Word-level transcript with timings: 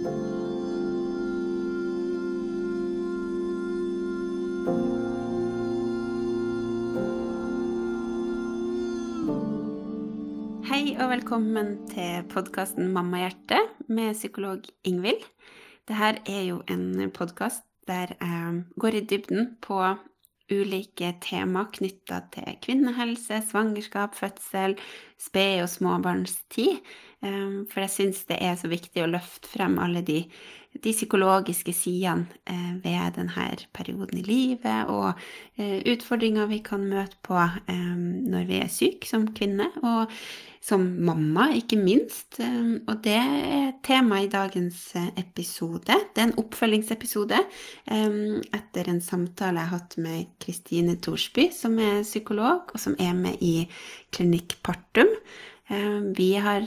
Hei 0.00 0.06
og 10.96 11.10
velkommen 11.10 11.74
til 11.90 12.24
podkasten 12.32 12.88
Mammahjerte 12.94 13.58
med 13.92 14.16
psykolog 14.16 14.64
Ingvild. 14.88 15.20
Dette 15.84 16.24
er 16.24 16.46
jo 16.48 16.62
en 16.72 17.10
podkast 17.12 17.60
der 17.84 18.16
jeg 18.16 18.64
går 18.80 18.96
i 18.96 19.04
dybden 19.04 19.58
på 19.60 19.82
ulike 20.48 21.12
tema 21.20 21.66
knytta 21.76 22.22
til 22.32 22.56
kvinnehelse, 22.64 23.42
svangerskap, 23.50 24.16
fødsel, 24.16 24.78
sped- 25.20 25.62
og 25.64 25.70
småbarnstid. 25.72 26.80
Eh, 27.20 27.64
for 27.68 27.84
jeg 27.84 27.92
syns 27.92 28.24
det 28.30 28.40
er 28.40 28.56
så 28.56 28.70
viktig 28.72 29.04
å 29.04 29.10
løfte 29.10 29.50
frem 29.52 29.76
alle 29.82 30.00
de, 30.06 30.22
de 30.72 30.92
psykologiske 30.94 31.74
sidene 31.76 32.30
eh, 32.48 32.70
ved 32.80 33.18
denne 33.18 33.48
perioden 33.76 34.22
i 34.22 34.24
livet, 34.24 34.88
og 34.88 35.12
eh, 35.60 35.82
utfordringer 35.92 36.48
vi 36.48 36.62
kan 36.64 36.86
møte 36.88 37.20
på 37.26 37.36
når 37.70 38.46
vi 38.48 38.62
er 38.62 38.72
syke 38.72 39.08
som 39.08 39.28
kvinne. 39.36 39.68
og 39.84 40.08
som 40.60 40.82
mamma, 41.00 41.46
ikke 41.56 41.78
minst. 41.80 42.36
Og 42.36 42.98
det 43.00 43.16
er 43.16 43.70
tema 43.80 44.18
i 44.20 44.28
dagens 44.28 44.90
episode. 45.16 45.96
Det 46.12 46.20
er 46.20 46.26
en 46.26 46.36
oppfølgingsepisode 46.42 47.38
etter 47.88 48.90
en 48.92 49.00
samtale 49.00 49.56
jeg 49.56 49.70
har 49.70 49.80
hatt 49.80 49.96
med 50.04 50.34
Kristine 50.44 50.98
Thorsby, 51.00 51.48
som 51.56 51.80
er 51.80 52.04
psykolog, 52.04 52.74
og 52.74 52.82
som 52.82 52.98
er 53.00 53.16
med 53.16 53.40
i 53.40 53.54
Klinikk 54.10 54.58
Partum. 54.66 55.10
Vi 56.16 56.32
har 56.42 56.64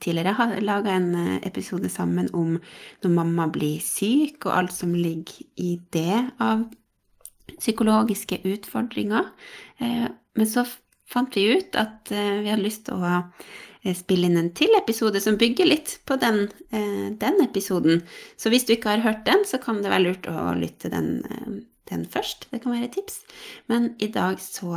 tidligere 0.00 0.60
laga 0.64 0.94
en 0.96 1.40
episode 1.44 1.90
sammen 1.92 2.30
om 2.32 2.54
når 3.02 3.12
mamma 3.12 3.46
blir 3.52 3.82
syk, 3.84 4.46
og 4.46 4.54
alt 4.56 4.72
som 4.72 4.94
ligger 4.96 5.44
i 5.60 5.74
det 5.92 6.22
av 6.40 6.64
psykologiske 7.58 8.40
utfordringer. 8.48 9.28
Men 10.34 10.48
så 10.48 10.64
fant 11.10 11.36
vi 11.36 11.46
ut 11.54 11.76
at 11.78 12.12
eh, 12.14 12.40
vi 12.42 12.50
hadde 12.50 12.64
lyst 12.64 12.86
til 12.88 12.98
å 12.98 13.12
eh, 13.14 13.94
spille 13.96 14.28
inn 14.28 14.40
en 14.40 14.50
til 14.56 14.72
episode 14.78 15.20
som 15.22 15.38
bygger 15.40 15.68
litt 15.68 15.98
på 16.08 16.18
den, 16.20 16.46
eh, 16.74 17.08
den, 17.20 17.40
episoden. 17.44 18.02
Så 18.40 18.52
hvis 18.52 18.66
du 18.66 18.74
ikke 18.76 18.96
har 18.96 19.04
hørt 19.04 19.24
den, 19.28 19.44
så 19.48 19.60
kan 19.62 19.82
det 19.82 19.92
være 19.92 20.06
lurt 20.08 20.28
å 20.30 20.52
lytte 20.58 20.90
den, 20.92 21.18
den 21.90 22.06
først. 22.10 22.48
Det 22.50 22.62
kan 22.64 22.74
være 22.74 22.90
et 22.90 22.96
tips. 22.98 23.22
Men 23.70 23.92
i 24.02 24.10
dag 24.14 24.40
så 24.42 24.72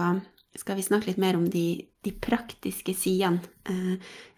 skal 0.58 0.78
vi 0.80 0.86
snakke 0.86 1.12
litt 1.12 1.22
mer 1.22 1.38
om 1.38 1.46
de, 1.54 1.86
de 2.04 2.14
praktiske 2.14 2.96
sidene 2.98 3.40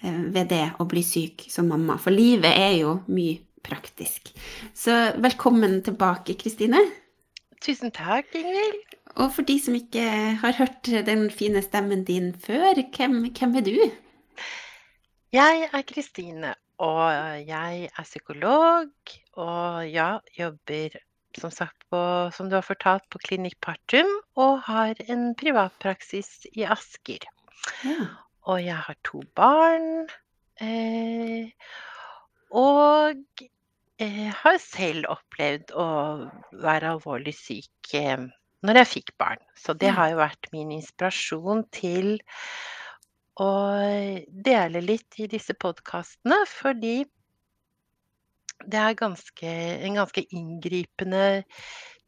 ved 0.04 0.50
det 0.52 0.66
å 0.80 0.88
bli 0.90 1.04
syk 1.06 1.46
som 1.52 1.70
mamma. 1.72 1.98
For 2.02 2.14
livet 2.16 2.52
er 2.52 2.76
jo 2.82 2.98
mye 3.12 3.40
praktisk. 3.66 4.32
Så 4.76 4.96
velkommen 5.22 5.80
tilbake, 5.86 6.36
Kristine. 6.40 6.82
Tusen 7.64 7.92
takk, 7.96 8.32
Ingvild. 8.40 8.86
Og 9.20 9.34
for 9.36 9.48
de 9.48 9.58
som 9.60 9.76
ikke 9.76 10.06
har 10.40 10.56
hørt 10.60 10.90
den 11.08 11.28
fine 11.34 11.62
stemmen 11.66 12.06
din 12.08 12.32
før, 12.40 12.80
hvem, 12.96 13.22
hvem 13.36 13.58
er 13.60 13.66
du? 13.66 13.76
Jeg 15.36 15.68
er 15.74 15.84
Kristine, 15.86 16.54
og 16.80 17.04
jeg 17.46 17.90
er 17.90 18.08
psykolog. 18.08 18.92
Og 19.40 19.90
ja, 19.92 20.12
jobber 20.38 20.96
som 21.38 21.52
sagt 21.54 21.86
på, 21.92 22.00
som 22.34 22.50
du 22.50 22.58
har 22.58 22.66
fortalt, 22.66 23.06
på 23.12 23.22
Klinikk 23.26 23.60
Partum, 23.62 24.10
og 24.40 24.64
har 24.66 24.98
en 25.08 25.34
privatpraksis 25.38 26.48
i 26.54 26.66
Asker. 26.66 27.28
Ja. 27.86 28.10
Og 28.50 28.64
jeg 28.64 28.80
har 28.88 28.98
to 29.06 29.22
barn. 29.38 30.08
Eh, 30.60 31.52
og 32.50 33.44
eh, 34.02 34.28
har 34.42 34.58
selv 34.64 35.12
opplevd 35.14 35.76
å 35.78 35.88
være 36.64 36.96
alvorlig 36.96 37.36
syk. 37.38 37.94
Eh, 37.94 38.26
når 38.66 38.82
jeg 38.82 38.92
fikk 38.94 39.14
barn. 39.22 39.40
Så 39.56 39.76
det 39.78 39.94
har 39.96 40.12
jo 40.12 40.20
vært 40.20 40.50
min 40.52 40.74
inspirasjon 40.76 41.64
til 41.76 42.18
å 43.40 43.52
dele 44.28 44.82
litt 44.84 45.16
i 45.22 45.30
disse 45.32 45.56
podkastene, 45.56 46.42
fordi 46.50 47.06
det 48.66 48.80
er 48.80 48.98
ganske, 49.00 49.52
en 49.86 50.00
ganske 50.02 50.24
inngripende 50.36 51.44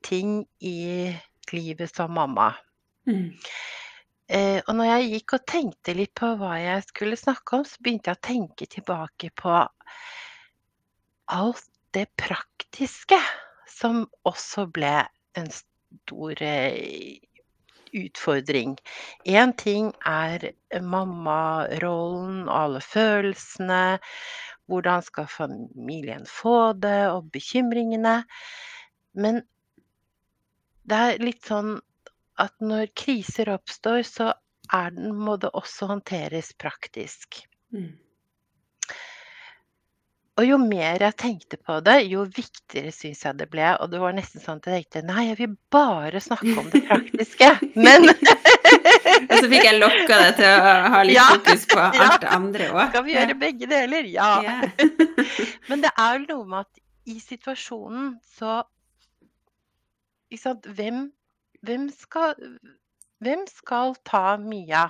ting 0.04 0.42
i 0.60 1.12
livet 1.52 1.96
som 1.96 2.14
mamma. 2.16 2.52
Mm. 3.08 3.32
Eh, 4.32 4.60
og 4.68 4.76
når 4.78 4.88
jeg 4.88 5.10
gikk 5.16 5.36
og 5.36 5.48
tenkte 5.50 5.96
litt 5.98 6.14
på 6.18 6.34
hva 6.40 6.56
jeg 6.62 6.86
skulle 6.88 7.20
snakke 7.20 7.60
om, 7.60 7.66
så 7.68 7.84
begynte 7.84 8.12
jeg 8.12 8.20
å 8.20 8.28
tenke 8.28 8.68
tilbake 8.72 9.32
på 9.36 9.58
alt 11.32 11.68
det 11.96 12.08
praktiske 12.20 13.20
som 13.68 14.06
også 14.28 14.68
ble 14.72 14.94
en 15.40 15.50
stor 15.52 16.44
eh, 16.46 17.20
utfordring. 17.92 18.78
Én 19.28 19.52
ting 19.60 19.92
er 20.08 20.52
mammarollen 20.80 22.46
og 22.48 22.56
alle 22.56 22.82
følelsene. 22.86 24.00
Hvordan 24.72 25.04
skal 25.06 25.28
familien 25.32 26.24
få 26.30 26.72
det, 26.80 27.12
og 27.12 27.32
bekymringene. 27.34 28.22
Men 29.14 29.42
det 30.88 31.02
er 31.08 31.24
litt 31.24 31.44
sånn 31.46 31.76
at 32.42 32.56
når 32.64 32.94
kriser 32.98 33.52
oppstår, 33.54 34.02
så 34.08 34.32
den, 34.72 35.12
må 35.16 35.36
det 35.38 35.52
også 35.58 35.92
håndteres 35.92 36.54
praktisk. 36.60 37.44
Mm. 37.76 37.92
Og 40.40 40.48
jo 40.48 40.58
mer 40.58 41.04
jeg 41.04 41.18
tenkte 41.20 41.58
på 41.60 41.76
det, 41.86 41.98
jo 42.10 42.24
viktigere 42.24 42.94
syns 42.96 43.26
jeg 43.28 43.38
det 43.38 43.50
ble. 43.52 43.68
Og 43.84 43.92
det 43.92 44.00
var 44.02 44.16
nesten 44.16 44.42
sånn 44.42 44.62
at 44.62 44.70
jeg 44.72 44.86
tenkte 44.88 45.04
nei, 45.06 45.28
jeg 45.28 45.40
vil 45.42 45.58
bare 45.74 46.22
snakke 46.24 46.56
om 46.58 46.70
det 46.72 46.86
praktiske. 46.90 47.52
Men 47.76 48.08
Og 49.28 49.34
så 49.38 49.50
fikk 49.52 49.66
jeg 49.68 49.78
lokka 49.80 50.20
deg 50.22 50.36
til 50.40 50.50
å 50.50 50.74
ha 50.94 51.02
litt 51.08 51.18
ja, 51.18 51.28
fokus 51.32 51.66
på 51.72 51.80
alt 52.06 52.20
det 52.24 52.34
andre 52.36 52.70
òg. 52.74 52.84
Skal 52.92 53.06
vi 53.08 53.16
gjøre 53.16 53.38
begge 53.42 53.70
deler? 53.72 54.10
Ja. 54.12 54.30
Men 55.70 55.86
det 55.86 55.94
er 55.94 56.20
jo 56.20 56.28
noe 56.28 56.50
med 56.54 56.68
at 56.68 56.84
i 57.12 57.18
situasjonen 57.22 58.14
så 58.38 58.62
Ikke 60.32 60.44
sant 60.44 60.68
Hvem, 60.78 61.08
hvem, 61.66 61.90
skal, 61.92 62.38
hvem 63.26 63.44
skal 63.50 63.98
ta 64.08 64.38
Mia 64.40 64.88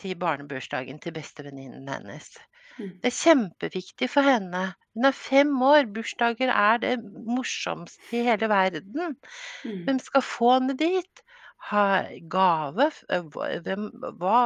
til 0.00 0.18
barnebursdagen 0.20 0.98
til 1.00 1.14
bestevenninnen 1.16 1.88
hennes? 1.88 2.34
Mm. 2.76 2.90
Det 3.00 3.08
er 3.08 3.16
kjempeviktig 3.16 4.08
for 4.12 4.26
henne. 4.26 4.66
Hun 4.96 5.08
er 5.08 5.16
fem 5.16 5.52
år. 5.64 5.86
Bursdager 5.92 6.52
er 6.52 6.82
det 6.82 6.96
morsomste 7.24 8.18
i 8.18 8.24
hele 8.26 8.50
verden. 8.52 9.16
Mm. 9.64 9.84
Hvem 9.86 10.02
skal 10.04 10.24
få 10.24 10.52
henne 10.58 10.76
dit? 10.76 11.22
Ha 11.70 11.86
gave? 12.30 12.90
Hvem, 13.08 13.88
hva 14.20 14.38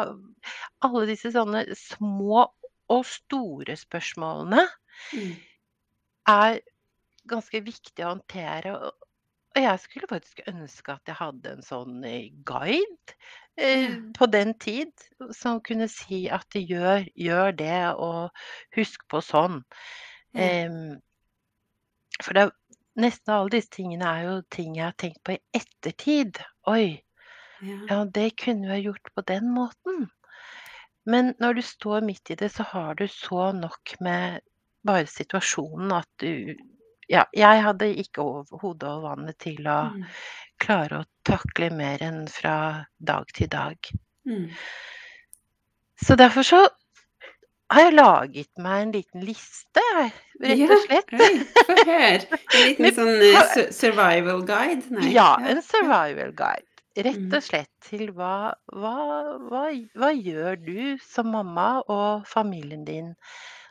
Alle 0.81 1.06
disse 1.10 1.32
sånne 1.34 1.66
små 1.76 2.47
og 2.91 3.04
store 3.06 3.76
spørsmålene 3.78 4.65
mm. 5.15 5.34
er 6.32 6.60
ganske 7.31 7.60
viktig 7.62 8.04
å 8.04 8.15
håndtere. 8.15 8.72
Og 8.81 9.60
jeg 9.60 9.82
skulle 9.82 10.10
faktisk 10.10 10.43
ønske 10.50 10.94
at 10.94 11.10
jeg 11.10 11.19
hadde 11.19 11.54
en 11.54 11.65
sånn 11.66 12.03
eh, 12.06 12.31
guide 12.47 13.15
eh, 13.59 13.99
på 14.16 14.28
den 14.31 14.54
tid, 14.62 14.93
som 15.37 15.60
kunne 15.66 15.88
si 15.91 16.25
at 16.32 16.54
gjør, 16.54 17.06
gjør 17.15 17.54
det, 17.59 17.81
og 17.99 18.31
husk 18.78 19.06
på 19.10 19.22
sånn. 19.26 19.60
Eh, 20.34 20.70
for 22.20 22.38
det, 22.38 22.47
nesten 23.00 23.34
alle 23.34 23.54
disse 23.56 23.75
tingene 23.75 24.15
er 24.15 24.28
jo 24.28 24.38
ting 24.54 24.76
jeg 24.78 24.87
har 24.88 24.99
tenkt 24.99 25.22
på 25.26 25.37
i 25.37 25.43
ettertid. 25.56 26.43
Oi, 26.69 27.00
ja. 27.60 27.78
ja, 27.88 28.04
det 28.04 28.31
kunne 28.41 28.69
vi 28.69 28.75
ha 28.75 28.81
gjort 28.91 29.15
på 29.15 29.25
den 29.28 29.48
måten. 29.54 30.09
Men 31.09 31.34
når 31.41 31.54
du 31.54 31.62
står 31.65 32.04
midt 32.04 32.31
i 32.31 32.37
det, 32.37 32.50
så 32.52 32.67
har 32.69 32.94
du 32.94 33.06
så 33.08 33.52
nok 33.56 33.94
med 34.00 34.40
bare 34.87 35.06
situasjonen 35.08 35.93
at 35.93 36.08
du 36.20 36.56
ja, 37.11 37.25
jeg 37.35 37.62
hadde 37.64 37.88
ikke 37.99 38.23
hodet 38.62 38.87
og 38.87 39.02
vannet 39.02 39.38
til 39.43 39.67
å 39.67 39.81
mm. 39.96 40.05
klare 40.62 41.00
å 41.00 41.08
takle 41.26 41.73
mer 41.75 42.02
enn 42.06 42.20
fra 42.31 42.85
dag 43.02 43.32
til 43.35 43.50
dag. 43.50 43.90
Mm. 44.31 44.46
Så 45.99 46.14
derfor 46.14 46.46
så 46.46 46.61
har 47.70 47.87
jeg 47.87 47.94
laget 47.94 48.50
meg 48.62 48.82
en 48.84 48.93
liten 48.94 49.25
liste, 49.26 49.84
rett 50.43 50.64
og 50.67 50.82
slett. 50.87 51.14
Ja, 51.14 51.28
Få 51.69 51.76
høre. 51.78 52.40
En 52.56 52.64
liten 52.67 52.96
sånn 52.96 53.12
uh, 53.22 53.62
survival 53.75 54.43
guide? 54.49 54.90
Nei. 54.96 55.12
Ja, 55.14 55.34
en 55.46 55.62
survival 55.64 56.34
guide. 56.37 56.67
Rett 56.99 57.22
mm. 57.22 57.37
og 57.38 57.46
slett 57.46 57.70
til 57.87 58.11
hva, 58.17 58.50
hva, 58.75 58.96
hva, 59.46 59.62
hva 59.94 60.11
gjør 60.11 60.58
du 60.58 60.81
som 61.05 61.31
mamma 61.31 61.69
og 61.87 62.26
familien 62.28 62.82
din 62.84 63.12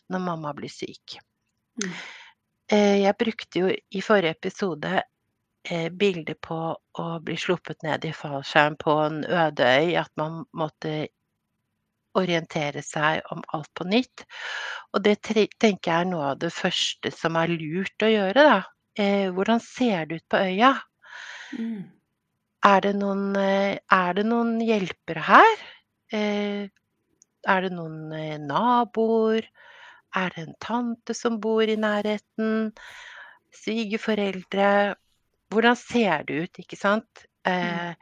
når 0.10 0.24
mamma 0.24 0.56
blir 0.56 0.72
syk? 0.72 1.20
Mm. 1.84 1.92
Eh, 2.72 2.98
jeg 3.04 3.18
brukte 3.20 3.64
jo 3.66 3.70
i 3.76 4.02
forrige 4.06 4.38
episode 4.38 5.02
bilde 5.70 5.96
bilder 6.00 6.38
på 6.40 6.58
å 6.80 7.06
bli 7.20 7.36
sluppet 7.38 7.84
ned 7.84 8.06
i 8.08 8.14
fallskjerm 8.16 8.78
på 8.80 8.96
en 9.04 9.24
øde 9.26 9.66
øy. 9.68 9.96
At 10.00 10.12
man 10.18 10.46
måtte 10.56 11.10
orientere 12.18 12.82
seg 12.86 13.22
om 13.34 13.44
alt 13.54 13.70
på 13.78 13.86
nytt. 13.90 14.26
Og 14.94 15.04
det 15.06 15.20
tenker 15.24 15.92
jeg 15.92 15.96
er 16.00 16.10
noe 16.10 16.34
av 16.34 16.42
det 16.42 16.52
første 16.54 17.12
som 17.14 17.38
er 17.40 17.54
lurt 17.54 18.06
å 18.06 18.12
gjøre, 18.12 18.46
da. 18.50 18.60
Eh, 19.00 19.30
hvordan 19.34 19.62
ser 19.64 20.10
det 20.10 20.22
ut 20.22 20.28
på 20.32 20.42
øya? 20.50 20.74
Mm. 21.56 21.84
Er, 22.68 22.82
det 22.84 22.96
noen, 23.00 23.30
eh, 23.40 23.78
er 23.78 24.18
det 24.18 24.26
noen 24.28 24.58
hjelpere 24.64 25.24
her? 25.24 25.64
Eh, 26.12 26.66
er 27.48 27.62
det 27.66 27.72
noen 27.76 28.12
eh, 28.16 28.38
naboer? 28.42 29.46
Er 30.18 30.34
det 30.34 30.48
en 30.48 30.58
tante 30.60 31.14
som 31.16 31.38
bor 31.40 31.64
i 31.64 31.78
nærheten? 31.80 32.74
Svigerforeldre? 33.62 34.96
Hvordan 35.50 35.78
ser 35.80 36.26
det 36.28 36.44
ut, 36.44 36.62
ikke 36.66 36.78
sant? 36.78 37.26
Mm. 37.48 37.96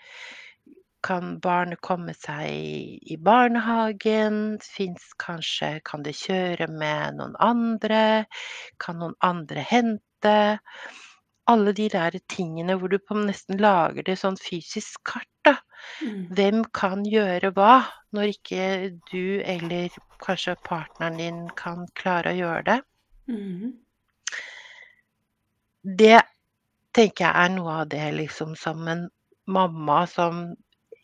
Kan 1.05 1.37
barnet 1.39 1.81
komme 1.81 2.13
seg 2.17 2.49
i 3.05 3.17
barnehagen? 3.21 4.57
Fins 4.63 5.11
kanskje 5.21 5.77
Kan 5.85 6.03
det 6.03 6.15
kjøre 6.17 6.67
med 6.71 7.19
noen 7.19 7.35
andre? 7.39 8.25
Kan 8.81 8.99
noen 9.01 9.15
andre 9.21 9.65
hente? 9.69 10.37
Alle 11.47 11.71
de 11.71 11.87
der 11.93 12.17
tingene 12.27 12.75
hvor 12.75 12.91
du 12.91 12.97
på 12.99 13.15
nesten 13.21 13.61
lager 13.61 14.03
det 14.03 14.17
sånn 14.19 14.35
fysisk 14.41 14.99
kart, 15.07 15.29
da. 15.47 15.53
Mm. 16.03 16.23
Hvem 16.35 16.63
kan 16.75 17.05
gjøre 17.07 17.53
hva, 17.55 17.85
når 18.11 18.33
ikke 18.33 18.63
du 19.11 19.39
eller 19.45 19.93
kanskje 20.23 20.57
partneren 20.67 21.21
din 21.21 21.43
kan 21.55 21.85
klare 21.95 22.33
å 22.33 22.39
gjøre 22.41 22.63
det? 22.67 22.79
Mm. 23.31 23.77
Det 26.01 26.19
tenker 26.97 27.29
jeg 27.29 27.45
er 27.45 27.53
noe 27.55 27.81
av 27.83 27.89
det 27.93 28.07
liksom 28.17 28.55
som 28.59 28.87
en 28.91 29.07
mamma 29.47 30.01
som 30.11 30.49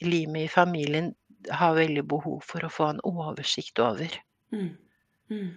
limet 0.07 0.47
i 0.47 0.51
familien 0.51 1.13
har 1.51 1.75
veldig 1.75 2.05
behov 2.07 2.43
for 2.47 2.63
å 2.63 2.71
få 2.71 2.89
en 2.93 3.01
oversikt 3.07 3.81
over. 3.83 4.13
Mm. 4.55 4.75
Mm. 5.31 5.49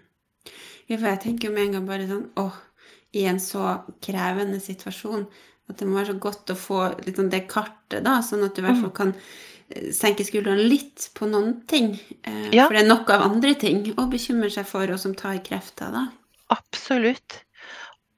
Ja, 0.86 0.96
for 0.96 1.08
jeg 1.10 1.22
tenker 1.24 1.52
med 1.52 1.68
en 1.68 1.76
gang 1.76 1.88
bare 1.88 2.08
sånn 2.08 2.26
åh, 2.40 2.56
i 3.16 3.26
en 3.30 3.40
så 3.42 3.78
krevende 4.04 4.58
situasjon 4.62 5.26
at 5.66 5.80
det 5.80 5.88
må 5.88 5.98
være 5.98 6.14
så 6.14 6.22
godt 6.22 6.52
å 6.52 6.58
få 6.58 6.80
litt 7.02 7.18
sånn 7.18 7.32
det 7.32 7.46
kartet, 7.50 8.02
da, 8.06 8.20
sånn 8.22 8.44
at 8.46 8.54
du 8.54 8.62
i 8.62 8.66
hvert 8.66 8.78
fall 8.78 8.92
mm. 8.92 8.98
kan 8.98 9.14
eh, 9.16 9.88
senke 9.94 10.26
skuldrene 10.26 10.68
litt 10.70 11.08
på 11.16 11.26
noen 11.30 11.56
ting. 11.70 11.96
Eh, 12.22 12.52
ja. 12.54 12.68
For 12.68 12.76
det 12.76 12.84
er 12.84 12.92
nok 12.92 13.10
av 13.14 13.26
andre 13.26 13.56
ting 13.58 13.82
å 13.98 14.06
bekymre 14.12 14.52
seg 14.54 14.68
for, 14.68 14.86
og 14.94 15.02
som 15.02 15.16
tar 15.18 15.40
krefter, 15.46 15.90
da. 15.94 16.06
Absolutt. 16.54 17.40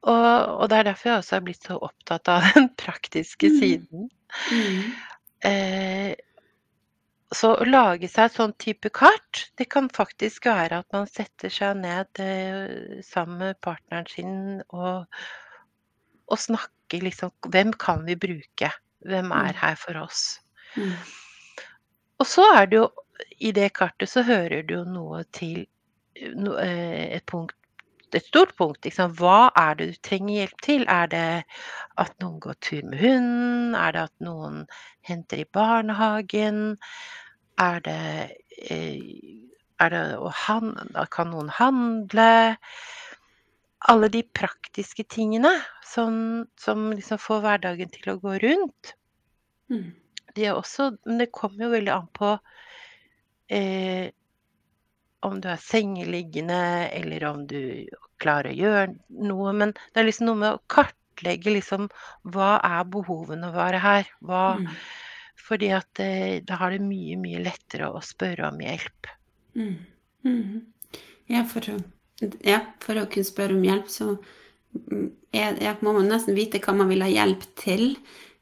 Og, 0.04 0.12
og, 0.12 0.66
det 0.70 0.76
er 0.76 0.90
derfor 0.90 1.10
jeg 1.10 1.22
også 1.22 1.38
er 1.38 1.46
blitt 1.48 1.64
så 1.70 1.78
opptatt 1.88 2.30
av 2.32 2.44
den 2.56 2.68
praktiske 2.80 3.48
mm. 3.54 3.58
siden. 3.62 4.08
Mm. 4.52 4.92
Eh, 5.44 6.14
så 7.34 7.50
å 7.60 7.66
lage 7.68 8.08
seg 8.08 8.28
et 8.28 8.38
sånn 8.38 8.54
type 8.60 8.90
kart, 8.96 9.44
det 9.60 9.68
kan 9.72 9.90
faktisk 9.92 10.48
være 10.48 10.80
at 10.82 10.96
man 10.96 11.08
setter 11.10 11.52
seg 11.52 11.76
ned 11.82 12.22
eh, 12.24 13.02
sammen 13.04 13.42
med 13.42 13.60
partneren 13.64 14.08
sin 14.08 14.36
og, 14.72 15.04
og 16.28 16.40
snakker 16.40 17.04
liksom 17.04 17.34
Hvem 17.52 17.74
kan 17.76 18.06
vi 18.06 18.16
bruke? 18.16 18.70
Hvem 19.04 19.28
er 19.36 19.52
mm. 19.52 19.58
her 19.60 19.76
for 19.76 20.00
oss? 20.00 20.22
Mm. 20.72 20.94
Og 22.18 22.26
så 22.26 22.46
er 22.56 22.70
det 22.70 22.80
jo 22.80 22.86
I 23.44 23.52
det 23.52 23.74
kartet 23.76 24.08
så 24.08 24.24
hører 24.24 24.64
du 24.64 24.78
jo 24.78 24.84
noe 24.88 25.20
til 25.36 25.66
eh, 26.16 27.04
et 27.12 27.26
punkt 27.28 27.57
et 28.14 28.26
stort 28.26 28.54
punkt. 28.56 28.84
Liksom. 28.84 29.14
Hva 29.18 29.50
er 29.58 29.78
det 29.78 29.88
du 29.90 30.00
trenger 30.06 30.42
hjelp 30.42 30.62
til? 30.64 30.84
Er 30.88 31.10
det 31.12 31.24
at 32.00 32.14
noen 32.22 32.38
går 32.42 32.58
tur 32.64 32.84
med 32.88 33.02
hunden? 33.02 33.74
Er 33.78 33.94
det 33.96 34.04
at 34.08 34.24
noen 34.24 34.62
henter 35.08 35.42
i 35.42 35.48
barnehagen? 35.58 36.78
Er 37.58 37.80
det, 37.84 38.36
eh, 38.70 39.00
er 39.80 39.88
det 39.94 40.04
handle 40.46 41.06
Kan 41.10 41.30
noen 41.30 41.48
handle? 41.48 42.56
Alle 43.88 44.08
de 44.08 44.22
praktiske 44.22 45.04
tingene 45.04 45.52
som, 45.86 46.46
som 46.58 46.90
liksom 46.92 47.18
får 47.18 47.40
hverdagen 47.44 47.90
til 47.94 48.12
å 48.12 48.20
gå 48.22 48.38
rundt. 48.42 48.94
Mm. 49.70 49.92
De 50.34 50.44
er 50.44 50.56
også 50.56 50.96
Men 51.04 51.18
det 51.18 51.32
kommer 51.32 51.66
jo 51.66 51.74
veldig 51.76 51.92
an 51.92 52.08
på 52.16 52.38
eh, 53.48 54.10
om 55.26 55.40
du 55.42 55.48
er 55.50 55.60
sengeliggende, 55.62 56.88
eller 56.94 57.24
om 57.30 57.42
du 57.50 57.88
klarer 58.22 58.52
å 58.52 58.58
gjøre 58.58 59.26
noe. 59.26 59.52
Men 59.56 59.74
det 59.74 60.02
er 60.02 60.08
liksom 60.08 60.30
noe 60.30 60.42
med 60.42 60.56
å 60.56 60.62
kartlegge 60.70 61.56
liksom 61.56 61.88
hva 62.34 62.56
er 62.64 62.88
behovene 62.92 63.50
våre 63.54 63.82
her? 63.82 64.10
Hva, 64.24 64.44
mm. 64.60 64.72
Fordi 65.48 65.70
at 65.74 65.88
det, 65.98 66.08
eh, 66.08 66.40
da 66.44 66.58
har 66.60 66.74
det 66.74 66.84
mye, 66.84 67.16
mye 67.20 67.42
lettere 67.42 67.88
å 67.88 68.02
spørre 68.04 68.50
om 68.50 68.58
hjelp. 68.62 69.12
Mm. 69.56 69.76
Mm. 70.28 70.58
Ja, 71.32 71.44
for 71.48 71.64
å, 71.72 71.78
ja, 72.44 72.62
for 72.84 73.00
å 73.00 73.08
kunne 73.10 73.28
spørre 73.28 73.56
om 73.56 73.64
hjelp, 73.64 73.90
så 73.92 74.14
mm, 74.14 75.06
er, 75.32 75.60
ja, 75.64 75.74
må 75.84 75.94
man 75.96 76.10
nesten 76.10 76.36
vite 76.36 76.60
hva 76.64 76.76
man 76.76 76.90
vil 76.92 77.04
ha 77.04 77.10
hjelp 77.10 77.46
til. 77.60 77.94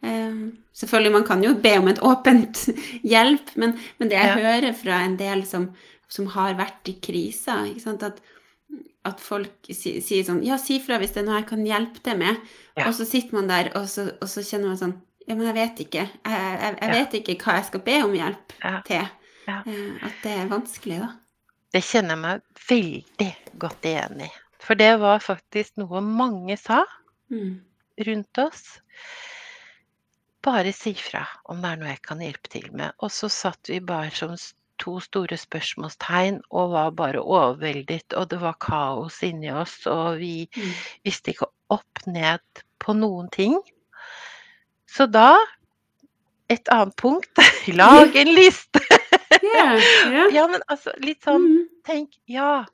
Uh, 0.04 0.52
selvfølgelig, 0.76 1.14
man 1.14 1.26
kan 1.26 1.42
jo 1.42 1.54
be 1.62 1.72
om 1.80 1.88
et 1.90 2.02
åpent 2.04 2.66
hjelp, 3.14 3.54
men, 3.56 3.76
men 4.00 4.10
det 4.10 4.18
jeg 4.18 4.32
ja. 4.32 4.40
hører 4.50 4.76
fra 4.76 5.00
en 5.06 5.16
del 5.20 5.46
som 5.48 5.70
som 6.12 6.28
har 6.34 6.56
vært 6.58 6.88
i 6.90 6.96
krisa. 7.02 7.58
At, 7.66 8.22
at, 9.06 9.20
folk 9.22 9.70
sier, 9.70 10.22
sånn 10.26 10.44
Ja, 10.46 10.58
si 10.60 10.78
fra 10.82 11.00
hvis 11.02 11.14
det 11.16 11.24
er 11.24 11.28
noe 11.28 11.40
jeg 11.40 11.50
kan 11.50 11.66
hjelpe 11.66 12.02
deg 12.06 12.20
med. 12.22 12.40
Ja. 12.76 12.88
Og 12.88 12.96
så 12.98 13.08
sitter 13.08 13.38
man 13.38 13.50
der, 13.50 13.72
og 13.78 13.90
så, 13.90 14.08
og 14.20 14.30
så, 14.30 14.44
kjenner 14.46 14.72
man 14.72 14.80
sånn 14.80 14.96
Ja, 15.26 15.34
men 15.34 15.48
jeg 15.48 15.58
vet 15.58 15.84
ikke. 15.86 16.06
Jeg, 16.06 16.48
jeg, 16.62 16.72
jeg 16.80 16.90
ja. 16.90 16.96
vet 16.96 17.20
ikke 17.20 17.38
hva 17.42 17.60
jeg 17.60 17.68
skal 17.72 17.86
be 17.86 18.00
om 18.06 18.16
hjelp 18.16 18.58
ja. 18.62 18.74
til. 18.86 19.06
Eh, 19.46 20.02
at 20.06 20.18
det 20.22 20.34
er 20.42 20.50
vanskelig, 20.50 20.98
da. 21.02 21.12
Det 21.74 21.82
kjenner 21.84 22.14
jeg 22.14 22.22
meg 22.22 22.66
veldig 22.68 23.30
godt 23.62 23.88
igjen 23.90 24.22
i. 24.26 24.28
For 24.62 24.78
det 24.78 24.92
var 25.02 25.22
faktisk 25.22 25.76
noe 25.78 26.00
mange 26.02 26.56
sa 26.58 26.80
mm. 27.30 27.54
rundt 28.08 28.40
oss. 28.42 28.62
Bare 30.46 30.72
si 30.74 30.94
fra 30.98 31.24
om 31.50 31.62
det 31.62 31.72
er 31.72 31.80
noe 31.80 31.90
jeg 31.92 32.02
kan 32.06 32.22
hjelpe 32.22 32.52
til 32.52 32.70
med. 32.72 32.94
Og 33.02 33.12
så 33.14 33.30
satt 33.32 33.70
vi 33.70 33.80
bare 33.82 34.14
som 34.14 34.34
to 34.82 34.98
store 35.04 35.38
spørsmålstegn 35.40 36.40
og 36.50 36.72
var 36.74 36.94
bare 36.98 37.22
overveldet. 37.22 38.14
Og 38.16 38.30
det 38.30 38.40
var 38.42 38.58
kaos 38.62 39.22
inni 39.26 39.50
oss, 39.52 39.82
og 39.90 40.20
vi 40.22 40.46
mm. 40.48 40.72
visste 41.06 41.34
ikke 41.34 41.50
opp 41.74 42.06
ned 42.06 42.64
på 42.82 42.94
noen 42.96 43.30
ting. 43.34 43.58
Så 44.86 45.08
da 45.10 45.34
et 46.52 46.68
annet 46.70 46.96
punkt 46.96 47.42
lag 47.80 48.16
en 48.16 48.32
liste! 48.34 48.82
yeah, 49.42 49.76
yeah. 50.06 50.30
Ja, 50.34 50.46
men 50.50 50.62
altså 50.70 50.94
litt 51.02 51.26
sånn 51.26 51.42
mm. 51.42 51.62
Tenk, 51.86 52.16
ja. 52.30 52.64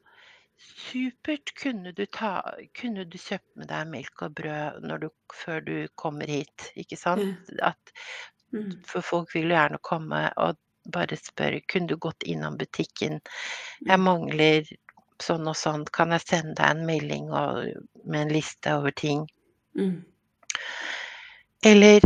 Supert. 0.62 1.53
Kunne 1.58 1.93
du, 1.96 2.05
ta, 2.06 2.41
kunne 2.79 3.05
du 3.08 3.17
kjøpt 3.19 3.48
med 3.60 3.69
deg 3.72 3.88
melk 3.91 4.24
og 4.24 4.36
brød 4.38 4.86
du, 5.03 5.08
før 5.36 5.65
du 5.67 5.74
kommer 6.00 6.31
hit? 6.31 6.70
Ikke 6.79 6.96
sant? 6.96 7.53
At, 7.60 7.93
mm. 8.55 8.82
for 8.88 9.05
folk 9.05 9.32
vil 9.34 9.50
jo 9.50 9.56
gjerne 9.56 9.81
komme, 9.84 10.22
og 10.41 10.56
bare 10.84 11.19
spør 11.19 11.58
kunne 11.70 11.93
du 11.93 11.96
gått 12.01 12.24
innom 12.29 12.56
butikken. 12.60 13.20
Jeg 13.84 13.98
mm. 13.98 14.06
mangler 14.08 14.72
sånn 15.22 15.46
og 15.46 15.58
sånn, 15.58 15.84
kan 15.94 16.15
jeg 16.15 16.24
sende 16.27 16.56
deg 16.58 16.74
en 16.74 16.86
melding 16.89 17.31
og, 17.31 17.62
med 18.05 18.27
en 18.27 18.34
liste 18.34 18.74
over 18.74 18.94
ting? 18.98 19.24
Mm. 19.79 20.03
Eller 21.67 22.03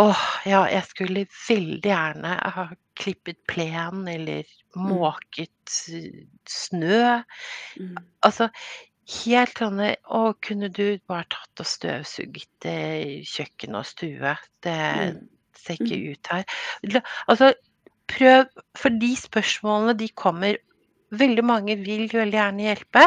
åh, 0.00 0.22
ja, 0.48 0.62
jeg 0.68 0.84
skulle 0.90 1.26
veldig 1.48 1.92
gjerne 1.92 2.36
ha 2.56 2.68
klippet 3.00 3.40
plen 3.48 4.06
eller 4.08 4.44
mm. 4.76 4.86
måket 4.90 5.76
snø. 6.48 7.22
Mm. 7.80 7.96
Altså 8.26 8.50
helt 9.24 9.58
sånne 9.58 9.94
Å, 10.14 10.22
kunne 10.44 10.68
du 10.72 10.98
bare 11.10 11.26
tatt 11.32 11.64
og 11.64 11.68
støvsugd 11.68 12.68
kjøkken 13.32 13.78
og 13.78 13.88
stue? 13.88 14.36
Det 14.64 14.78
mm. 14.78 15.20
ser 15.58 15.80
ikke 15.80 16.00
ut 16.12 16.32
her. 16.34 16.58
Altså 17.26 17.52
prøv 18.12 18.46
For 18.78 19.00
de 19.02 19.14
spørsmålene, 19.18 19.96
de 19.98 20.08
kommer 20.08 20.60
Veldig 21.12 21.44
mange 21.44 21.76
vil 21.76 22.06
veldig 22.08 22.38
gjerne 22.38 22.64
hjelpe, 22.64 23.02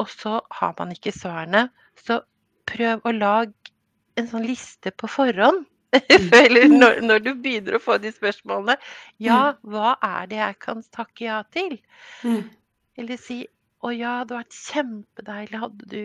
og 0.00 0.06
så 0.08 0.38
har 0.56 0.70
man 0.78 0.94
ikke 0.94 1.12
svarene. 1.12 1.66
Så 2.00 2.22
prøv 2.70 3.04
å 3.04 3.12
lage 3.12 3.52
en 4.16 4.30
sånn 4.30 4.46
liste 4.48 4.94
på 4.96 5.10
forhånd. 5.18 5.66
Mm. 5.90 6.28
Eller 6.38 6.68
når, 6.70 7.00
når, 7.02 7.22
du 7.24 7.30
begynner 7.42 7.74
å 7.74 7.80
få 7.82 7.96
de 7.98 8.12
spørsmålene. 8.14 8.76
Ja, 9.18 9.56
mm. 9.56 9.72
hva 9.72 9.96
er 10.06 10.28
det 10.30 10.38
jeg 10.38 10.56
kan 10.62 10.84
takke 10.94 11.24
ja 11.24 11.40
til? 11.50 11.80
Mm. 12.22 12.44
Eller 13.02 13.18
si 13.18 13.40
å 13.82 13.90
ja, 13.90 14.20
det 14.22 14.36
hadde 14.36 14.36
vært 14.36 14.58
kjempedeilig. 14.60 15.60
Hadde 15.64 15.88
du 15.90 16.00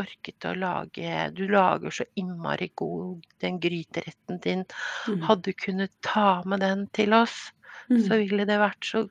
orket 0.00 0.46
å 0.48 0.54
lage 0.58 1.22
Du 1.36 1.44
lager 1.50 1.94
så 1.94 2.06
innmari 2.18 2.70
god 2.78 3.26
den 3.42 3.58
gryteretten 3.62 4.40
din. 4.44 4.64
Mm. 5.08 5.22
Hadde 5.28 5.50
du 5.50 5.60
kunnet 5.66 5.94
ta 6.06 6.42
med 6.48 6.62
den 6.64 6.86
til 6.96 7.16
oss, 7.16 7.36
mm. 7.90 8.00
så 8.06 8.20
ville 8.20 8.46
det 8.48 8.60
vært 8.62 8.88
så, 8.88 9.04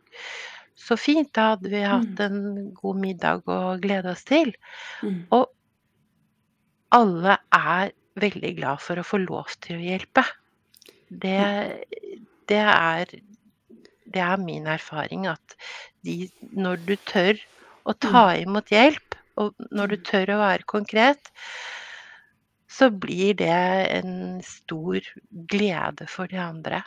så 0.77 0.97
fint. 0.99 1.31
Da 1.35 1.53
hadde 1.53 1.71
vi 1.73 1.83
hatt 1.83 2.17
mm. 2.17 2.25
en 2.25 2.73
god 2.81 3.03
middag 3.03 3.47
å 3.51 3.77
glede 3.83 4.15
oss 4.15 4.25
til. 4.27 4.53
Mm. 5.03 5.23
Og 5.35 5.47
alle 6.97 7.39
er 7.53 7.95
veldig 8.17 8.53
glad 8.57 8.81
for 8.81 8.97
å 8.97 9.05
få 9.05 9.21
lov 9.21 9.53
til 9.61 9.77
å 9.77 9.87
hjelpe. 9.91 10.23
Det, 11.07 11.39
det 12.49 12.63
er 12.63 13.11
det 14.13 14.23
er 14.23 14.39
min 14.41 14.67
erfaring 14.71 15.27
at 15.29 15.55
de, 16.05 16.27
når 16.55 16.81
du 16.87 16.95
tør 17.09 17.39
å 17.87 17.93
ta 17.93 18.33
Mm. 18.33 18.47
imot 18.47 18.71
hjelp, 18.71 19.15
og 19.37 19.53
når 19.71 19.87
du 19.93 19.95
Mm. 19.97 20.03
tør 20.03 20.33
å 20.35 20.39
være 20.41 20.63
konkret, 20.65 21.31
så 22.69 22.89
blir 22.91 23.33
det 23.39 23.47
en 24.03 24.41
stor 24.43 24.99
glede 25.49 26.07
for 26.09 26.27
de 26.27 26.37
andre. 26.37 26.83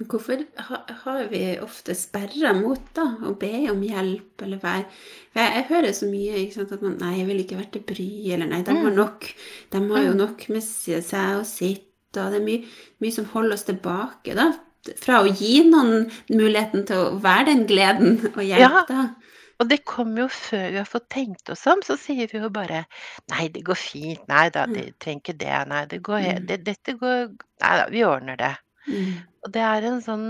Hvorfor 0.00 0.40
har 0.56 1.26
vi 1.28 1.42
ofte 1.60 1.92
sperrer 1.98 2.54
mot 2.56 2.80
da, 2.96 3.02
å 3.28 3.34
be 3.36 3.50
om 3.68 3.82
hjelp, 3.84 4.40
eller 4.46 4.56
være 4.62 4.86
jeg, 5.34 5.50
jeg 5.58 5.66
hører 5.68 5.92
så 5.92 6.08
mye 6.08 6.44
sant, 6.54 6.72
at 6.72 6.80
man 6.86 6.96
Nei, 7.02 7.18
jeg 7.18 7.26
vil 7.28 7.42
ikke 7.42 7.58
være 7.58 7.72
til 7.74 7.82
bry, 7.90 8.06
eller 8.32 8.48
nei, 8.48 8.62
de 8.64 8.72
har 8.78 8.90
Mm. 8.90 8.96
nok 8.96 9.28
De 9.70 9.78
har 9.90 10.02
jo 10.06 10.12
Mm. 10.14 10.16
nok 10.16 10.48
med 10.48 10.62
seg 10.62 11.36
og 11.38 11.44
sitt, 11.44 11.84
og 12.16 12.32
det 12.32 12.40
er 12.40 12.46
mye, 12.46 12.64
mye 13.02 13.12
som 13.12 13.24
holder 13.26 13.52
oss 13.52 13.64
tilbake, 13.64 14.34
da. 14.34 14.52
Fra 14.96 15.20
å 15.22 15.28
gi 15.36 15.68
noen 15.68 16.10
muligheten 16.30 16.86
til 16.86 16.96
å 16.96 17.20
være 17.20 17.44
den 17.52 17.66
gleden 17.66 18.24
og 18.34 18.42
Ja. 18.42 18.70
hjelpe, 18.70 18.88
da. 18.88 19.14
Og 19.60 19.68
det 19.68 19.82
kommer 19.84 20.22
jo 20.24 20.28
før 20.32 20.70
vi 20.72 20.78
har 20.80 20.88
fått 20.88 21.08
tenkt 21.12 21.50
oss 21.52 21.66
om, 21.68 21.82
så 21.84 21.96
sier 22.00 22.30
vi 22.32 22.38
jo 22.40 22.48
bare 22.54 22.84
Nei, 23.32 23.48
det 23.52 23.60
går 23.66 23.76
fint. 23.76 24.22
Nei 24.30 24.46
da, 24.54 24.64
de 24.70 24.86
det 24.86 24.94
trenger 25.04 25.20
ikke 25.20 25.36
det. 25.42 25.58
Nei, 25.68 25.82
det 25.90 25.98
går 26.06 26.18
he 26.24 26.32
Mm. 26.38 26.46
det, 26.48 26.58
dette 26.64 26.94
går 27.00 27.26
Nei 27.60 27.74
da, 27.82 27.84
vi 27.92 28.04
ordner 28.08 28.40
det. 28.40 28.54
Mm. 28.88 29.12
Og 29.44 29.52
det 29.52 29.60
er 29.68 29.86
en 29.90 30.00
sånn 30.02 30.26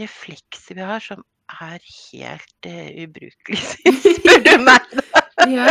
refleks 0.00 0.64
vi 0.72 0.80
har 0.80 1.04
som 1.04 1.20
er 1.60 1.78
helt 1.84 2.66
eh, 2.66 3.04
ubrukelig, 3.04 3.60
spør 4.16 4.40
du 4.46 4.54
meg. 4.64 4.94
Ja. 5.52 5.68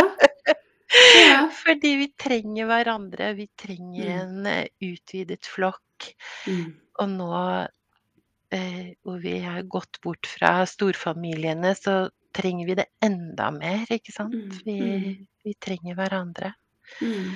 Ja. 1.18 1.40
Fordi 1.64 1.96
vi 1.98 2.06
trenger 2.20 2.68
hverandre. 2.70 3.32
Vi 3.34 3.48
trenger 3.58 4.06
Mm. 4.06 4.20
en 4.20 4.46
eh, 4.46 4.68
utvidet 4.86 5.42
flokk. 5.50 6.12
Mm. 6.46 6.76
Og 7.02 7.08
nå 7.10 7.32
eh, 8.54 8.94
hvor 9.02 9.18
vi 9.18 9.38
har 9.42 9.62
gått 9.66 9.98
bort 10.04 10.26
fra 10.30 10.60
storfamiliene, 10.70 11.74
så 11.74 12.04
trenger 12.34 12.66
vi 12.68 12.76
det 12.78 12.86
enda 13.04 13.50
mer, 13.54 13.84
ikke 13.94 14.12
sant? 14.14 14.34
Mm. 14.34 14.60
Vi, 14.66 14.78
Mm. 14.80 15.26
vi 15.44 15.54
trenger 15.62 15.94
hverandre. 15.98 16.54
Mm. 17.00 17.34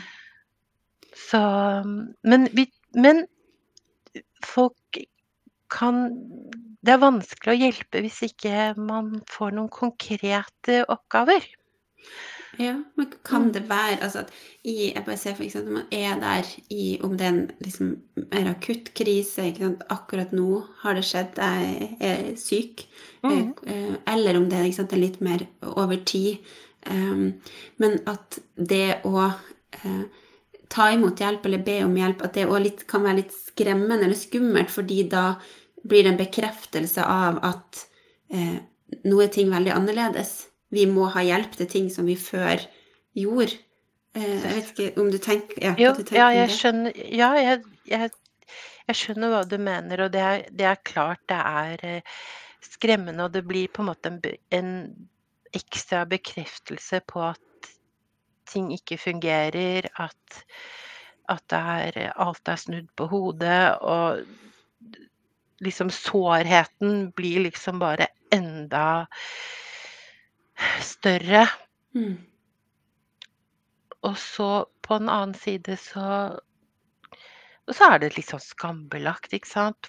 Så 1.16 1.40
Men 2.24 2.48
vi 2.52 2.66
Men 2.94 3.26
folk 4.44 4.98
kan 5.70 6.08
Det 6.84 6.92
er 6.94 7.02
vanskelig 7.02 7.52
å 7.52 7.58
hjelpe 7.58 8.00
hvis 8.04 8.22
ikke 8.30 8.74
man 8.78 9.20
får 9.28 9.50
noen 9.56 9.68
konkrete 9.68 10.84
oppgaver. 10.88 11.42
Ja, 12.58 12.74
men 12.98 13.10
kan 13.22 13.52
det 13.54 13.68
være 13.68 14.00
altså 14.02 14.24
at 14.24 14.32
i, 14.66 14.90
EPC 14.90 15.24
for 15.36 15.44
eksempel 15.46 15.76
man 15.76 15.84
er 15.94 16.16
der 16.18 16.48
i 16.74 16.98
Om 17.02 17.12
det 17.18 17.26
er 17.26 17.30
en 17.30 17.50
liksom, 17.62 17.92
mer 18.32 18.50
akutt 18.50 18.90
krise? 18.98 19.46
Akkurat 19.88 20.32
nå 20.34 20.64
har 20.82 20.98
det 20.98 21.04
skjedd, 21.06 21.38
jeg 21.38 21.90
er 22.00 22.32
syk. 22.36 22.86
Mm. 23.22 23.54
eh, 23.66 23.94
Eller 24.14 24.36
om 24.36 24.48
det 24.50 24.64
ikke 24.64 24.80
sant, 24.80 24.92
er 24.92 25.04
litt 25.04 25.20
mer 25.20 25.46
over 25.62 26.02
tid. 26.04 26.42
Um, 26.88 27.38
men 27.76 27.98
at 28.10 28.40
det 28.54 29.00
å 29.06 29.28
eh, 29.28 30.04
ta 30.72 30.90
imot 30.92 31.20
hjelp 31.20 31.46
eller 31.46 31.64
be 31.64 31.78
om 31.84 31.96
hjelp, 31.96 32.22
at 32.24 32.36
det 32.38 32.48
òg 32.48 32.84
kan 32.90 33.06
være 33.06 33.22
litt 33.22 33.34
skremmende 33.34 34.06
eller 34.06 34.18
skummelt, 34.18 34.70
fordi 34.72 35.02
da 35.10 35.30
blir 35.88 36.04
det 36.04 36.14
en 36.14 36.20
bekreftelse 36.20 37.04
av 37.04 37.40
at 37.46 37.84
eh, 38.34 38.58
nå 39.04 39.20
er 39.22 39.32
ting 39.32 39.50
veldig 39.52 39.74
annerledes. 39.74 40.48
Vi 40.74 40.84
må 40.90 41.08
ha 41.14 41.24
hjelp 41.24 41.56
til 41.56 41.68
ting 41.70 41.88
som 41.92 42.08
vi 42.08 42.16
før 42.20 42.62
gjorde. 43.16 43.58
Eh, 44.16 44.34
jeg 44.34 44.54
vet 44.54 44.72
ikke 44.72 45.02
om 45.02 45.10
du 45.12 45.18
tenker, 45.22 45.60
ja, 45.62 45.74
Jo, 45.80 45.92
du 45.96 46.02
tenker 46.02 46.20
ja, 46.20 46.28
jeg 46.42 46.54
skjønner 46.56 46.98
Ja, 47.14 47.28
jeg, 47.36 47.60
jeg, 47.88 48.10
jeg 48.88 49.00
skjønner 49.00 49.34
hva 49.34 49.42
du 49.48 49.58
mener, 49.60 50.04
og 50.06 50.12
det 50.14 50.24
er, 50.24 50.44
det 50.50 50.68
er 50.70 50.82
klart 50.86 51.22
det 51.30 51.38
er 51.38 51.84
eh, 51.86 52.16
skremmende, 52.64 53.26
og 53.26 53.36
det 53.36 53.44
blir 53.48 53.70
på 53.72 53.84
en 53.84 53.90
måte 53.90 54.12
en, 54.12 54.20
en 54.54 54.72
ekstra 55.56 56.04
bekreftelse 56.08 57.00
på 57.08 57.22
at 57.30 57.70
ting 58.48 58.72
ikke 58.72 58.98
fungerer, 59.00 59.88
at, 60.00 60.42
at 61.28 61.44
det 61.52 61.60
er, 61.60 62.12
alt 62.16 62.48
er 62.48 62.60
snudd 62.60 62.88
på 62.96 63.08
hodet, 63.12 63.76
og 63.84 64.24
liksom 65.64 65.90
sårheten 65.92 67.10
blir 67.16 67.44
liksom 67.44 67.80
bare 67.82 68.08
enda 68.32 69.06
større. 70.84 71.46
Mm. 71.94 72.16
Og 74.06 74.18
så 74.18 74.50
på 74.86 74.98
den 75.00 75.08
annen 75.10 75.34
side 75.34 75.76
så 75.80 76.38
Og 77.68 77.74
så 77.76 77.84
er 77.92 77.98
det 78.00 78.14
litt 78.16 78.30
sånn 78.30 78.40
skambelagt, 78.40 79.32
ikke 79.36 79.48
sant. 79.50 79.88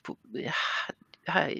Her 1.30 1.54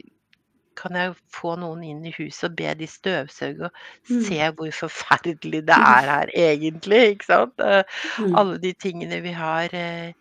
kan 0.80 0.96
jeg 0.96 1.14
få 1.32 1.54
noen 1.60 1.82
inn 1.84 2.02
i 2.08 2.12
huset 2.18 2.50
og 2.50 2.58
be 2.60 2.74
de 2.80 2.88
støvsuge 2.88 3.68
og 3.70 3.72
Mm. 4.10 4.22
se 4.28 4.40
hvor 4.58 4.72
forferdelig 4.76 5.62
det 5.68 5.76
er 5.76 6.08
her 6.10 6.32
egentlig, 6.50 7.00
ikke 7.16 7.26
sant. 7.26 7.60
Eh, 7.60 7.84
Mm. 8.20 8.36
Alle 8.36 8.58
de 8.60 8.74
tingene 8.74 9.22
vi 9.24 9.32
har 9.32 9.70
eh, 9.74 10.12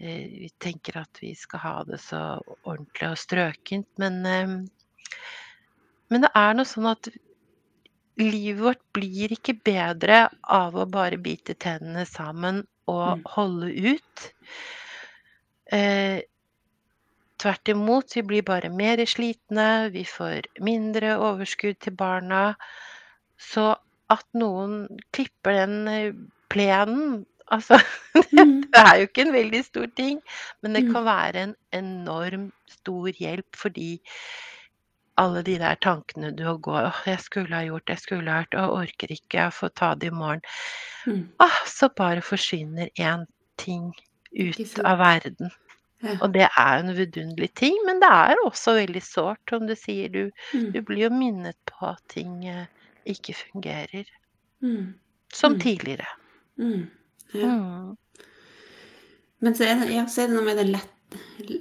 eh, 0.00 0.24
Vi 0.44 0.50
tenker 0.60 0.98
at 1.00 1.20
vi 1.22 1.34
skal 1.34 1.60
ha 1.60 1.74
det 1.84 2.00
så 2.00 2.20
ordentlig 2.64 3.10
og 3.10 3.18
strøkent, 3.18 3.88
men 3.98 4.68
Men 6.10 6.20
det 6.20 6.30
er 6.36 6.52
noe 6.54 6.64
sånn 6.68 6.86
at 6.90 7.08
livet 8.20 8.62
vårt 8.62 8.82
blir 8.96 9.32
ikke 9.36 9.56
bedre 9.66 10.24
av 10.58 10.76
å 10.78 10.86
bare 10.90 11.18
bite 11.18 11.54
tennene 11.66 12.04
sammen 12.08 12.62
og 12.90 13.16
Mm. 13.16 13.26
holde 13.36 13.70
ut. 13.94 14.28
Eh, 15.72 16.20
tvert 17.42 17.68
imot, 17.72 18.14
vi 18.16 18.22
blir 18.22 18.42
bare 18.46 18.70
mer 18.70 19.02
slitne, 19.10 19.66
vi 19.94 20.04
får 20.08 20.48
mindre 20.68 21.14
overskudd 21.28 21.78
til 21.84 21.96
barna. 21.98 22.42
Så 23.50 23.70
at 24.14 24.26
noen 24.38 24.84
klipper 25.14 25.60
den 25.62 25.78
eh, 25.88 26.10
plenen 26.52 27.24
Altså, 27.52 27.76
Mm. 28.32 28.64
det 28.72 28.80
er 28.80 28.94
jo 28.98 29.04
ikke 29.06 29.22
en 29.26 29.32
veldig 29.34 29.58
stor 29.66 29.86
ting, 29.98 30.20
men 30.62 30.72
det 30.78 30.80
Mm. 30.80 30.88
kan 30.88 31.04
være 31.04 31.42
en 31.42 31.52
enorm 31.76 32.46
stor 32.72 33.10
hjelp 33.20 33.58
fordi 33.60 33.98
alle 35.20 35.42
de 35.46 35.58
der 35.58 35.76
tankene 35.84 36.32
du 36.36 36.44
går 36.58 36.88
åh, 36.88 37.02
jeg 37.06 37.20
skulle 37.20 37.54
ha 37.54 37.62
gjort, 37.66 37.88
jeg 37.88 37.98
skulle 38.02 38.30
ha 38.30 38.40
hørt, 38.42 38.54
å, 38.58 38.64
orker 38.80 39.12
ikke, 39.14 39.38
jeg 39.44 39.52
får 39.54 39.68
ta 39.78 39.92
det 39.94 40.08
i 40.10 40.14
morgen. 40.14 40.42
Mm. 41.06 41.28
Åh, 41.44 41.58
så 41.70 41.88
bare 41.96 42.22
forsvinner 42.24 42.90
én 42.98 43.26
ting 43.56 43.92
ut 44.34 44.78
av 44.84 44.98
verden. 44.98 45.50
Ja. 46.04 46.16
Og 46.20 46.32
det 46.34 46.48
er 46.50 46.80
en 46.82 46.90
vidunderlig 46.96 47.52
ting, 47.56 47.76
men 47.86 48.00
det 48.02 48.10
er 48.10 48.40
også 48.44 48.74
veldig 48.76 49.00
sårt, 49.06 49.40
som 49.48 49.66
du 49.66 49.74
sier. 49.78 50.08
Du, 50.12 50.30
Mm. 50.52 50.72
du 50.72 50.80
blir 50.82 51.04
jo 51.06 51.10
minnet 51.10 51.56
på 51.70 51.86
at 51.88 52.02
ting 52.08 52.44
eh, 52.46 52.66
ikke 53.06 53.34
fungerer 53.34 54.04
Mm. 54.62 54.94
som 55.32 55.52
Mm. 55.54 55.60
tidligere. 55.60 56.06
Mm. 56.58 56.90
Ja. 57.34 57.46
Mm. 57.46 57.96
Men 59.40 59.54
så 59.54 59.64
er, 59.64 59.74
det, 59.80 59.92
ja, 59.94 60.06
så 60.06 60.22
er 60.22 60.26
det 60.28 60.36
noe 60.36 60.44
med 60.44 60.56
den 60.56 60.72
lett, 60.72 60.90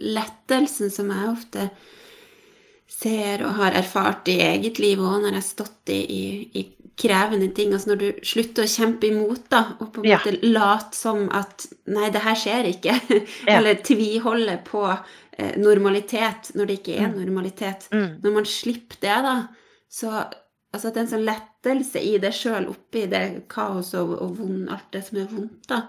lettelsen 0.02 0.92
som 0.92 1.10
jeg 1.12 1.30
ofte 1.30 1.70
ser 2.94 3.42
og 3.48 3.56
har 3.58 3.76
erfart 3.80 4.28
i 4.32 4.38
eget 4.46 4.80
liv 4.80 5.02
òg, 5.02 5.20
når 5.24 5.32
jeg 5.34 5.40
har 5.40 5.48
stått 5.48 5.90
i, 5.92 6.00
i, 6.14 6.24
i 6.62 6.64
krevende 7.00 7.48
ting. 7.58 7.74
Altså 7.74 7.90
når 7.94 8.02
du 8.04 8.20
slutter 8.30 8.64
å 8.68 8.70
kjempe 8.70 9.10
imot, 9.10 9.48
da, 9.50 9.64
og 9.82 9.90
på 9.96 10.04
en 10.04 10.10
Ja. 10.12 10.20
måte 10.22 10.38
late 10.46 10.96
som 10.96 11.26
at 11.34 11.66
Nei, 11.88 12.10
det 12.14 12.22
her 12.24 12.36
skjer 12.40 12.70
ikke. 12.70 12.94
Ja. 13.48 13.58
Eller 13.58 13.82
tviholde 13.84 14.60
på 14.68 14.84
eh, 14.94 15.56
normalitet 15.58 16.54
når 16.56 16.70
det 16.70 16.80
ikke 16.82 17.00
er 17.00 17.10
Mm. 17.10 17.18
normalitet. 17.26 17.90
Mm. 17.92 18.22
Når 18.24 18.34
man 18.38 18.46
slipper 18.46 19.02
det, 19.02 19.18
da, 19.26 19.36
så 19.92 20.24
Altså 20.74 20.88
at 20.90 20.96
det 20.96 21.02
er 21.02 21.06
en 21.06 21.12
sånn 21.12 21.26
lettelse 21.28 22.00
i 22.02 22.14
det 22.18 22.32
sjøl, 22.34 22.64
oppi 22.72 23.04
det 23.06 23.44
kaoset 23.48 24.00
og, 24.00 24.16
og 24.26 24.38
vond, 24.40 24.64
alt 24.74 24.88
det 24.96 25.04
som 25.06 25.20
er 25.22 25.28
vondt, 25.30 25.68
da. 25.70 25.84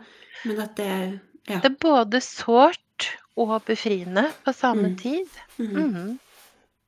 Men 0.45 0.61
at 0.61 0.75
det 0.77 1.21
Ja. 1.49 1.61
Det 1.61 1.71
er 1.71 1.79
både 1.81 2.21
sårt 2.21 3.07
og 3.37 3.55
befriende 3.65 4.27
på 4.45 4.53
samme 4.53 4.91
Mm. 4.91 4.97
tid. 5.01 5.27
Mhm. 5.59 6.19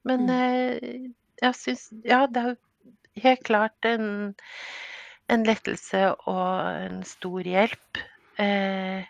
Men 0.07 0.27
Mm. 0.27 0.31
eh, 0.31 1.11
jeg 1.43 1.55
syns 1.59 1.89
Ja, 2.07 2.27
det 2.31 2.43
er 2.43 2.49
jo 2.55 3.23
helt 3.25 3.43
klart 3.49 3.89
en, 3.89 4.35
en 5.33 5.45
lettelse 5.49 6.03
og 6.29 6.85
en 6.87 7.03
stor 7.09 7.41
hjelp. 7.49 8.01
Eh, 8.39 9.05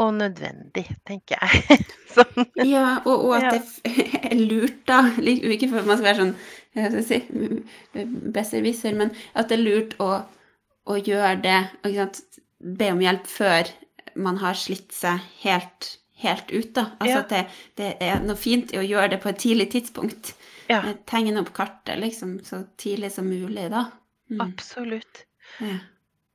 og 0.00 0.14
nødvendig, 0.16 0.86
tenker 1.06 1.36
jeg. 1.42 1.78
sånn. 2.14 2.46
Ja, 2.64 3.02
og, 3.04 3.26
og 3.28 3.34
at 3.36 3.58
det 3.84 4.22
er 4.30 4.38
lurt, 4.40 4.78
da. 4.88 5.02
Ikke 5.20 5.68
for 5.68 5.82
at 5.82 5.90
man 5.90 5.98
skal 6.00 6.08
være 6.08 6.20
sånn 6.22 6.36
jeg 6.72 6.92
skal 6.94 7.04
si, 7.04 7.18
besserwisser, 8.32 8.94
men 8.96 9.10
at 9.36 9.50
det 9.50 9.58
er 9.58 9.64
lurt 9.66 9.96
å, 10.00 10.12
å 10.88 10.96
gjøre 10.96 11.34
det? 11.44 11.58
Be 12.62 12.88
om 12.94 13.02
hjelp 13.04 13.26
før 13.28 13.68
man 14.16 14.38
har 14.40 14.56
slitt 14.56 14.92
seg 14.96 15.20
helt, 15.42 15.90
helt 16.22 16.50
ut, 16.50 16.72
da. 16.74 16.86
Altså 16.98 17.16
Ja. 17.16 17.20
at 17.20 17.34
det, 17.34 17.42
det 17.80 17.90
er 18.08 18.20
noe 18.24 18.38
fint 18.38 18.74
i 18.74 18.80
å 18.80 18.86
gjøre 18.86 19.14
det 19.14 19.20
på 19.22 19.30
et 19.32 19.40
tidlig 19.44 19.70
tidspunkt. 19.76 20.34
Ja, 20.68 20.82
Eh, 20.88 20.94
Tegne 21.06 21.40
opp 21.40 21.52
kartet 21.52 21.98
liksom 22.00 22.38
så 22.44 22.64
tidlig 22.80 23.12
som 23.12 23.28
mulig, 23.28 23.70
da. 23.70 23.90
Mm. 24.30 24.40
absolutt. 24.40 25.26
Ja. 25.60 25.78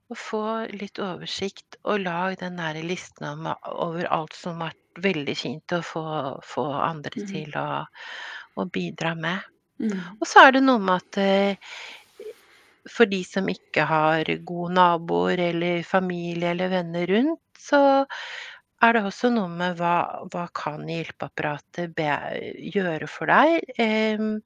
Å 0.07 0.15
få 0.15 0.43
litt 0.71 0.99
oversikt 1.03 1.79
og 1.83 2.03
lag 2.03 2.37
den 2.39 2.59
der 2.59 2.77
listen 2.83 3.25
om, 3.25 3.47
over 3.65 4.05
alt 4.13 4.35
som 4.37 4.61
har 4.61 4.69
vært 4.69 4.87
vært 4.97 5.05
veldig 5.05 5.35
fint 5.37 5.73
å 5.73 5.81
få, 5.81 6.05
få 6.43 6.65
andre 6.73 7.21
mm. 7.21 7.27
til 7.29 7.55
å, 7.57 7.85
å 8.57 8.65
bidra 8.65 9.15
med. 9.15 9.39
Mm. 9.79 10.17
Og 10.19 10.27
så 10.27 10.47
er 10.47 10.51
det 10.57 10.63
noe 10.65 10.79
med 10.79 10.95
at 10.97 11.17
eh, 11.21 11.57
for 12.89 13.05
de 13.05 13.23
som 13.23 13.47
ikke 13.49 13.85
har 13.85 14.23
gode 14.43 14.73
naboer 14.73 15.37
eller 15.51 15.83
familie 15.83 16.51
eller 16.51 16.69
venner 16.69 17.07
rundt, 17.07 17.41
så 17.59 18.05
er 18.85 18.93
det 18.93 19.03
også 19.07 19.31
noe 19.33 19.49
med 19.49 19.79
hva, 19.79 19.95
hva 20.31 20.45
kan 20.55 20.85
hjelpeapparatet 20.89 21.95
be, 21.97 22.11
gjøre 22.73 23.09
for 23.09 23.31
deg. 23.31 23.65
Em, 23.81 24.37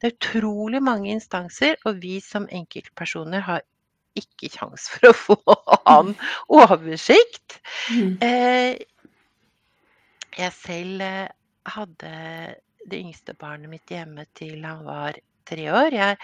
det 0.00 0.10
er 0.10 0.16
utrolig 0.16 0.82
mange 0.84 1.12
instanser, 1.14 1.78
og 1.88 2.00
vi 2.02 2.18
som 2.24 2.48
enkeltpersoner 2.52 3.44
har 3.46 3.64
ikke 4.18 4.50
kjangs 4.52 4.88
for 4.92 5.10
å 5.10 5.16
få 5.16 5.38
annen 5.94 6.16
oversikt. 6.60 7.60
Mm. 7.92 8.16
Eh, 8.26 8.72
jeg 10.40 10.56
selv 10.56 11.04
eh, 11.06 11.30
hadde 11.70 12.12
det 12.90 13.00
yngste 13.00 13.36
barnet 13.38 13.70
mitt 13.72 13.92
hjemme 13.92 14.26
til 14.36 14.64
han 14.64 14.84
var 14.86 15.18
tre 15.48 15.66
år. 15.72 15.94
Jeg 15.94 16.18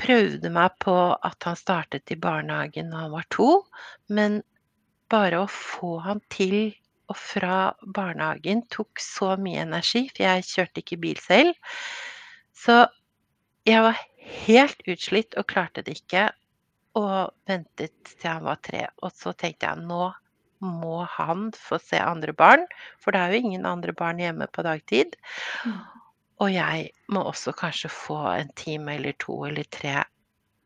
prøvde 0.00 0.50
meg 0.52 0.76
på 0.82 0.94
at 1.14 1.46
han 1.46 1.58
startet 1.58 2.12
i 2.12 2.18
barnehagen 2.20 2.92
da 2.92 3.06
han 3.06 3.14
var 3.14 3.26
to, 3.32 3.50
men 4.12 4.40
bare 5.10 5.42
å 5.42 5.50
få 5.50 5.98
han 6.04 6.22
til 6.32 6.72
og 7.10 7.18
fra 7.18 7.72
barnehagen 7.82 8.62
tok 8.70 9.00
så 9.02 9.34
mye 9.40 9.64
energi, 9.64 10.04
for 10.12 10.24
jeg 10.24 10.46
kjørte 10.46 10.82
ikke 10.82 11.00
bil 11.02 11.18
selv. 11.22 11.56
Så 12.54 12.84
jeg 13.66 13.82
var 13.82 13.98
helt 14.46 14.84
utslitt 14.88 15.34
og 15.40 15.48
klarte 15.50 15.82
det 15.86 15.98
ikke, 15.98 16.28
og 16.98 17.32
ventet 17.50 17.94
til 18.12 18.28
han 18.30 18.46
var 18.46 18.60
tre. 18.62 18.84
Og 19.02 19.14
så 19.14 19.34
tenkte 19.34 19.70
jeg 19.70 19.86
nå 19.88 20.10
må 20.60 21.00
han 21.08 21.48
få 21.56 21.78
se 21.80 21.98
andre 22.04 22.34
barn, 22.36 22.66
for 23.00 23.16
det 23.16 23.20
er 23.20 23.32
jo 23.32 23.40
ingen 23.46 23.66
andre 23.66 23.94
barn 23.96 24.20
hjemme 24.20 24.46
på 24.52 24.64
dagtid. 24.66 25.16
Og 26.40 26.52
jeg 26.52 26.90
må 27.12 27.24
også 27.28 27.54
kanskje 27.56 27.90
få 27.92 28.20
en 28.34 28.52
time 28.56 28.94
eller 28.98 29.16
to 29.20 29.38
eller 29.48 29.66
tre 29.72 30.02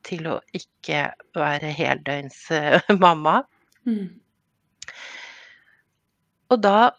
til 0.04 0.26
å 0.28 0.40
ikke 0.54 1.06
være 1.38 1.70
heldøgns 1.72 2.42
eh, 2.52 2.82
mamma. 3.04 3.40
Mm. 3.88 4.10
Og 6.52 6.60
da 6.62 6.90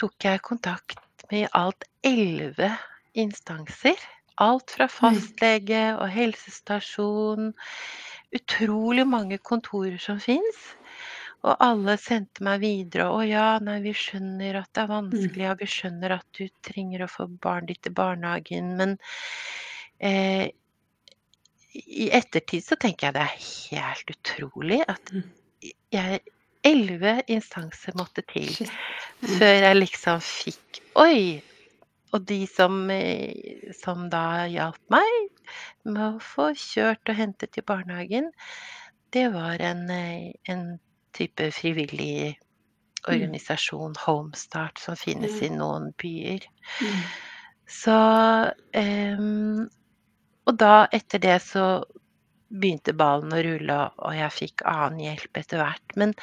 tok 0.00 0.26
jeg 0.26 0.42
kontakt 0.46 0.98
med 1.30 1.44
i 1.44 1.50
alt 1.58 1.84
elleve 2.06 2.72
instanser. 3.18 3.98
Alt 4.40 4.72
fra 4.74 4.88
fastlege 4.90 5.82
og 5.98 6.08
helsestasjon. 6.12 7.52
Utrolig 8.32 9.04
mange 9.06 9.38
kontorer 9.38 9.98
som 10.00 10.20
fins. 10.22 10.62
Og 11.42 11.56
alle 11.58 11.96
sendte 11.98 12.44
meg 12.46 12.62
videre. 12.62 13.08
'Å 13.10 13.20
ja, 13.26 13.46
nei, 13.58 13.80
vi 13.82 13.92
skjønner 13.98 14.60
at 14.62 14.70
det 14.72 14.84
er 14.84 14.92
vanskelig, 14.92 15.46
og 15.50 15.62
vi 15.64 15.66
skjønner 15.66 16.14
at 16.14 16.26
du 16.38 16.46
trenger 16.62 17.02
å 17.02 17.10
få 17.10 17.26
barnet 17.42 17.74
ditt 17.74 17.90
i 17.90 17.94
barnehagen', 17.98 18.76
men 18.78 18.94
eh, 19.98 20.46
i 21.74 22.08
ettertid 22.14 22.64
så 22.64 22.76
tenker 22.78 23.08
jeg 23.08 23.16
det 23.16 23.24
er 23.26 23.42
helt 23.42 24.14
utrolig 24.14 24.80
at 24.86 25.12
Mm. 25.12 25.22
jeg 25.92 26.20
Elleve 26.66 27.16
instanser 27.32 27.96
måtte 27.98 28.24
til 28.30 28.50
før 29.38 29.56
jeg 29.66 29.78
liksom 29.80 30.20
fikk 30.22 30.82
Oi! 31.00 31.40
Og 32.12 32.26
de 32.28 32.42
som, 32.44 32.90
eh, 32.92 33.72
som 33.72 34.08
da 34.12 34.44
hjalp 34.52 34.80
meg 34.92 35.14
med 35.88 36.02
å 36.04 36.20
få 36.20 36.50
kjørt 36.52 37.08
og 37.08 37.16
hentet 37.16 37.54
til 37.56 37.64
barnehagen, 37.64 38.28
det 39.16 39.30
var 39.32 39.64
en, 39.64 39.86
eh, 39.90 40.32
en 40.52 40.66
type 41.16 41.48
frivillig 41.56 42.36
organisasjon, 43.08 43.96
Homestart, 44.04 44.78
som 44.78 44.96
finnes 44.96 45.40
i 45.42 45.50
noen 45.52 45.90
byer. 45.98 46.44
Mm. 46.80 47.00
Så 47.66 47.96
um, 48.76 49.68
Og 50.46 50.56
da, 50.58 50.86
etter 50.92 51.22
det, 51.22 51.36
så 51.46 51.84
begynte 52.52 52.92
ballen 52.96 53.32
å 53.32 53.40
rulle, 53.44 53.78
og 54.04 54.14
jeg 54.16 54.34
fikk 54.36 54.64
annen 54.68 55.00
hjelp 55.06 55.40
etter 55.40 55.62
hvert. 55.62 55.96
Men, 56.00 56.14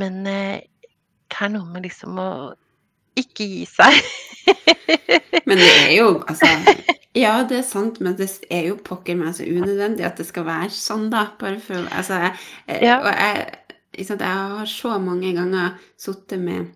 men 0.00 0.22
eh, 0.30 0.60
det 1.32 1.40
er 1.42 1.52
noe 1.54 1.66
med 1.72 1.86
liksom 1.88 2.20
å 2.22 2.30
ikke 3.16 3.46
gi 3.48 3.64
seg. 3.68 3.96
Men 5.48 5.58
det 5.62 5.70
er 5.72 5.92
jo 5.96 6.08
altså 6.28 6.50
Ja, 7.16 7.38
det 7.48 7.62
er 7.62 7.64
sant, 7.64 8.00
men 8.04 8.16
det 8.18 8.28
er 8.52 8.66
jo 8.68 8.76
pokker 8.84 9.16
meg 9.16 9.32
så 9.38 9.46
unødvendig 9.48 10.04
at 10.04 10.18
det 10.20 10.26
skal 10.28 10.44
være 10.48 10.68
sånn, 10.74 11.08
da. 11.12 11.30
Bare 11.40 11.60
for 11.64 11.86
Altså, 11.96 12.18
jeg, 12.20 12.82
Ja. 12.84 12.98
og 13.00 13.08
jeg 13.08 13.62
Jeg 13.96 14.18
har 14.20 14.66
så 14.68 14.98
mange 15.00 15.32
ganger 15.32 15.78
sittet 15.96 16.42
med 16.42 16.74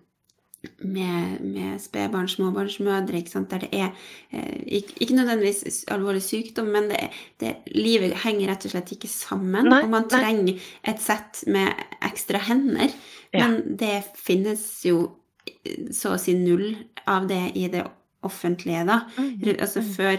med, 0.85 1.39
med 1.41 1.81
spedbarn, 1.81 2.27
småbarnsmødre, 2.29 3.17
ikke 3.17 3.33
sant, 3.33 3.49
der 3.49 3.63
det 3.65 3.69
er 3.73 3.87
eh, 4.29 4.59
ikke, 4.79 4.97
ikke 5.05 5.17
nødvendigvis 5.17 5.85
alvorlig 5.93 6.21
sykdom, 6.25 6.69
men 6.73 6.89
det, 6.91 6.99
det, 7.41 7.55
livet 7.73 8.13
henger 8.25 8.51
rett 8.51 8.67
og 8.69 8.75
slett 8.75 8.93
ikke 8.93 9.09
sammen. 9.09 9.69
Nei, 9.69 9.81
og 9.85 9.93
man 9.93 10.05
nei. 10.05 10.11
trenger 10.13 10.69
et 10.93 11.01
sett 11.01 11.41
med 11.49 11.81
ekstra 12.05 12.43
hender. 12.49 12.93
Ja. 13.33 13.47
Men 13.47 13.77
det 13.79 14.03
finnes 14.19 14.63
jo 14.85 15.01
eh, 15.47 15.89
så 15.95 16.15
å 16.15 16.21
si 16.21 16.37
null 16.37 16.69
av 17.09 17.29
det 17.31 17.43
i 17.57 17.65
det 17.71 17.85
offentlige, 18.21 18.85
da. 18.85 19.01
Mm, 19.17 19.57
Altså 19.57 19.81
mm. 19.81 19.91
før 19.97 20.17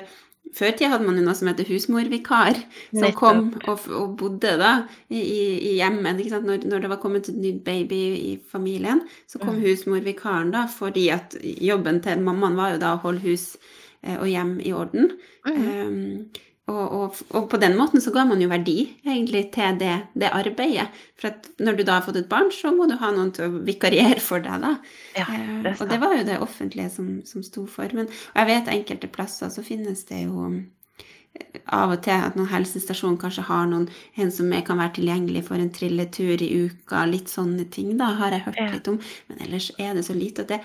før 0.52 0.74
tida 0.76 0.90
hadde 0.92 1.07
man 1.07 1.16
jo 1.16 1.24
noe 1.24 1.35
som 1.38 1.48
heter 1.48 1.68
husmorvikar, 1.70 2.59
som 2.92 3.14
kom 3.16 3.42
og, 3.70 3.87
og 3.88 4.16
bodde 4.20 4.57
da 4.61 4.72
i, 5.09 5.22
i 5.22 5.72
hjemmet. 5.78 6.20
Når, 6.33 6.66
når 6.68 6.85
det 6.85 6.90
var 6.92 7.00
kommet 7.00 7.31
en 7.33 7.40
ny 7.40 7.55
baby 7.64 8.00
i 8.18 8.33
familien, 8.52 9.00
så 9.31 9.40
kom 9.40 9.57
Mm. 9.57 9.62
husmorvikaren 9.64 10.52
da, 10.52 10.66
fordi 10.68 11.09
at 11.14 11.37
jobben 11.42 12.02
til 12.05 12.20
mammaen 12.20 12.57
var 12.59 12.74
jo 12.74 12.83
da 12.83 12.94
å 12.96 13.02
holde 13.05 13.24
hus 13.24 13.57
eh, 14.02 14.18
og 14.18 14.28
hjem 14.28 14.59
i 14.61 14.72
orden. 14.76 15.12
Mm. 15.48 15.68
Um, 15.68 16.31
og, 16.70 16.92
og, 16.94 17.16
og 17.35 17.48
på 17.51 17.59
den 17.59 17.75
måten 17.77 18.01
så 18.01 18.12
ga 18.14 18.22
man 18.29 18.40
jo 18.40 18.46
verdi 18.48 18.77
egentlig 19.03 19.48
til 19.55 19.79
det, 19.81 19.94
det 20.14 20.29
arbeidet. 20.31 20.87
For 21.18 21.33
at 21.33 21.48
når 21.59 21.79
du 21.79 21.83
da 21.88 21.96
har 21.98 22.05
fått 22.07 22.20
et 22.20 22.29
barn, 22.31 22.53
så 22.55 22.70
må 22.75 22.87
du 22.87 22.94
ha 23.01 23.11
noen 23.11 23.33
til 23.35 23.48
å 23.48 23.62
vikariere 23.66 24.22
for 24.22 24.44
deg, 24.44 24.62
da. 24.62 24.77
Ja, 25.18 25.27
Eh, 25.27 25.59
det 25.66 25.75
og 25.83 25.90
det 25.90 25.98
var 26.01 26.14
jo 26.16 26.22
det 26.29 26.38
offentlige 26.44 26.90
som, 26.94 27.11
som 27.27 27.42
sto 27.42 27.66
for. 27.66 27.90
Men 27.98 28.07
jeg 28.12 28.48
vet 28.53 28.70
enkelte 28.77 29.11
plasser 29.11 29.51
så 29.51 29.64
finnes 29.66 30.05
det 30.09 30.22
jo 30.22 30.46
eh, 30.53 31.61
av 31.66 31.96
og 31.96 32.03
til 32.07 32.14
at 32.31 32.38
noen 32.38 32.51
helsestasjon 32.55 33.18
kanskje 33.20 33.48
har 33.51 33.66
noen, 33.66 33.88
en 34.22 34.31
som 34.31 34.55
kan 34.62 34.79
være 34.79 35.01
tilgjengelig 35.03 35.44
for 35.51 35.59
en 35.59 35.72
trilletur 35.75 36.46
i 36.46 36.53
uka, 36.68 37.05
litt 37.11 37.33
sånne 37.33 37.66
ting, 37.75 37.96
da 37.98 38.14
har 38.22 38.38
jeg 38.38 38.46
hørt 38.46 38.62
Ja. 38.62 38.70
litt 38.77 38.88
om. 38.94 39.01
Men 39.29 39.42
ellers 39.48 39.72
er 39.83 39.94
det 39.98 40.07
så 40.07 40.14
lite. 40.14 40.46
Og 40.46 40.55
det, 40.55 40.62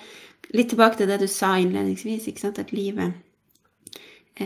litt 0.53 0.69
tilbake 0.69 1.01
til 1.01 1.09
det 1.09 1.23
du 1.25 1.27
sa 1.27 1.55
innledningsvis, 1.57 2.29
ikke 2.29 2.45
sant, 2.45 2.59
at 2.61 2.71
livet 2.71 3.17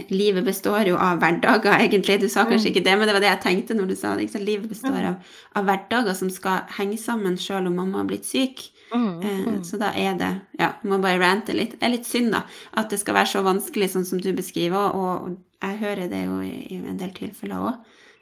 Livet 0.09 0.45
består 0.45 0.87
jo 0.87 0.95
av 0.97 1.19
hverdager, 1.19 1.73
egentlig. 1.85 2.19
Du 2.21 2.27
sa 2.29 2.45
kanskje 2.45 2.69
Mm. 2.69 2.73
ikke 2.75 2.83
det, 2.85 2.97
men 2.97 3.07
det 3.07 3.13
var 3.15 3.23
det 3.23 3.31
jeg 3.31 3.41
tenkte 3.43 3.75
når 3.77 3.87
du 3.87 3.95
sa 3.95 4.15
det. 4.15 4.29
Livet 4.41 4.69
består 4.69 4.91
Mm. 4.95 5.07
av, 5.07 5.15
av 5.55 5.65
hverdager 5.65 6.15
som 6.15 6.29
skal 6.29 6.61
henge 6.77 6.97
sammen 6.97 7.35
sjøl 7.37 7.67
om 7.67 7.75
mamma 7.75 7.97
har 7.99 8.05
blitt 8.07 8.25
syk. 8.25 8.69
Mm, 8.93 9.21
Eh, 9.23 9.45
mm. 9.47 9.63
Så 9.63 9.77
da 9.79 9.91
er 9.95 10.17
det 10.17 10.41
Ja, 10.59 10.73
må 10.83 10.99
bare 11.01 11.19
rante 11.19 11.53
litt. 11.53 11.79
Det 11.79 11.83
er 11.83 11.89
litt 11.95 12.05
synd, 12.05 12.31
da, 12.31 12.43
at 12.73 12.89
det 12.89 12.99
skal 12.99 13.15
være 13.15 13.27
så 13.31 13.43
vanskelig 13.43 13.89
sånn 13.93 14.05
som 14.05 14.19
du 14.19 14.33
beskriver, 14.33 14.93
og, 14.95 15.37
jeg 15.61 15.77
hører 15.79 16.09
det 16.09 16.25
jo 16.25 16.39
i, 16.41 16.81
en 16.87 16.97
del 16.97 17.11
tilfeller 17.11 17.55
òg. 17.55 17.75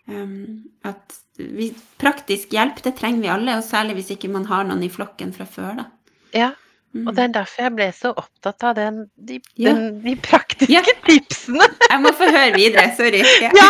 Um, 0.10 0.64
at 0.84 1.20
vi, 1.38 1.74
praktisk 2.00 2.50
hjelp, 2.50 2.82
det 2.84 2.96
trenger 2.98 3.22
vi 3.22 3.28
alle, 3.28 3.58
og 3.58 3.64
særlig 3.64 3.96
hvis 3.96 4.12
ikke 4.18 4.30
man 4.30 4.46
har 4.46 4.64
noen 4.66 4.84
i 4.84 4.90
flokken 4.90 5.34
fra 5.34 5.46
før, 5.46 5.76
da. 5.78 5.86
Ja, 6.34 6.52
Mm. 6.90 7.06
og 7.08 7.16
det 7.16 7.24
er 7.24 7.34
derfor 7.36 7.62
jeg 7.68 7.74
ble 7.78 7.86
så 7.94 8.10
opptatt 8.18 8.64
av 8.66 8.76
den, 8.80 8.96
de, 9.16 9.36
Ja. 9.62 9.74
den, 9.76 10.00
de 10.02 10.16
praktiske 10.26 10.74
Ja. 10.74 10.82
tipsene. 11.06 11.68
Jeg 11.92 12.02
må 12.02 12.12
få 12.18 12.30
høre 12.34 12.56
videre, 12.56 12.88
sorry. 12.98 13.22
Ja. 13.60 13.70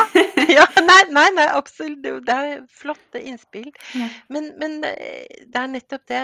Ja, 0.50 0.66
nei, 0.82 1.02
nei, 1.14 1.28
nei, 1.36 1.46
absolutt. 1.54 2.02
Det 2.26 2.34
er 2.34 2.64
flotte 2.74 3.20
innspill. 3.22 3.70
Men, 4.32 4.54
men 4.58 4.80
eh, 4.88 5.28
det 5.46 5.60
er 5.62 5.68
nettopp 5.70 6.06
det. 6.10 6.22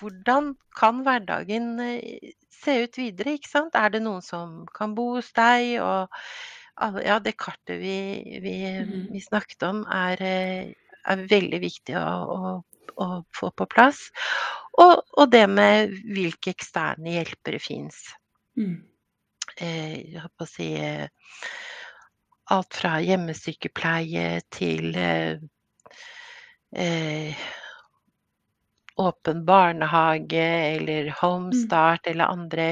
Hvordan 0.00 0.54
kan 0.76 1.02
hverdagen 1.06 1.78
eh, 1.84 2.32
se 2.64 2.78
ut 2.84 2.98
videre, 2.98 3.36
ikke 3.38 3.52
sant? 3.52 3.76
Er 3.78 3.92
det 3.94 4.02
noen 4.02 4.24
som 4.24 4.64
kan 4.74 4.96
bo 4.98 5.12
hos 5.18 5.30
deg? 5.36 5.76
Og 5.84 7.04
ja, 7.04 7.18
det 7.22 7.36
kartet 7.38 7.80
vi, 7.82 7.98
vi, 8.42 8.56
mm. 8.82 9.08
vi 9.12 9.22
snakket 9.22 9.68
om, 9.68 9.84
er, 9.90 10.22
eh, 10.22 10.96
er 11.08 11.24
veldig 11.30 11.60
viktig 11.62 11.96
å, 11.98 12.08
å, 12.08 12.52
å 12.96 13.24
få 13.36 13.50
på 13.50 13.66
plass. 13.70 14.08
Og, 14.78 15.02
og 15.18 15.30
det 15.32 15.44
med 15.50 15.94
hvilke 16.14 16.52
eksterne 16.54 17.16
hjelpere 17.16 17.58
fins. 17.62 18.00
Mm. 18.58 18.78
Eh, 19.58 19.94
jeg 20.14 20.22
holdt 20.22 20.36
på 20.38 20.46
å 20.48 20.52
si 20.56 20.72
eh, 20.78 21.08
Alt 22.48 22.78
fra 22.78 22.94
hjemmesykepleie 23.04 24.38
til 24.56 24.94
eh, 24.96 25.36
eh, 26.72 27.42
åpen 28.98 29.44
barnehage 29.44 30.46
eller 30.76 31.10
Homestart 31.20 32.06
eller 32.06 32.24
andre 32.32 32.70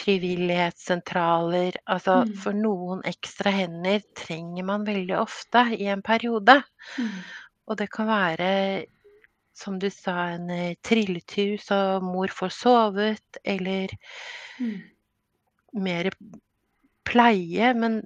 frivillighetssentraler. 0.00 1.76
Altså 1.86 2.24
Mm. 2.24 2.32
for 2.36 2.52
noen 2.52 3.02
ekstra 3.04 3.50
hender 3.50 4.00
trenger 4.16 4.64
man 4.64 4.86
veldig 4.88 5.18
ofte 5.18 5.66
i 5.76 5.86
en 5.86 6.02
periode. 6.02 6.62
Mm. 6.98 7.20
Og 7.68 7.76
det 7.76 7.90
kan 7.90 8.06
være 8.06 8.86
som 9.60 9.78
du 9.78 9.88
sa, 9.92 10.14
en 10.34 10.50
eh, 10.50 10.74
trilletur 10.86 11.56
så 11.62 11.78
mor 12.04 12.32
får 12.32 12.54
sovet, 12.56 13.40
eller 13.44 13.92
Mm. 14.60 14.80
mer 15.72 16.10
pleie. 17.04 17.74
Men 17.74 18.02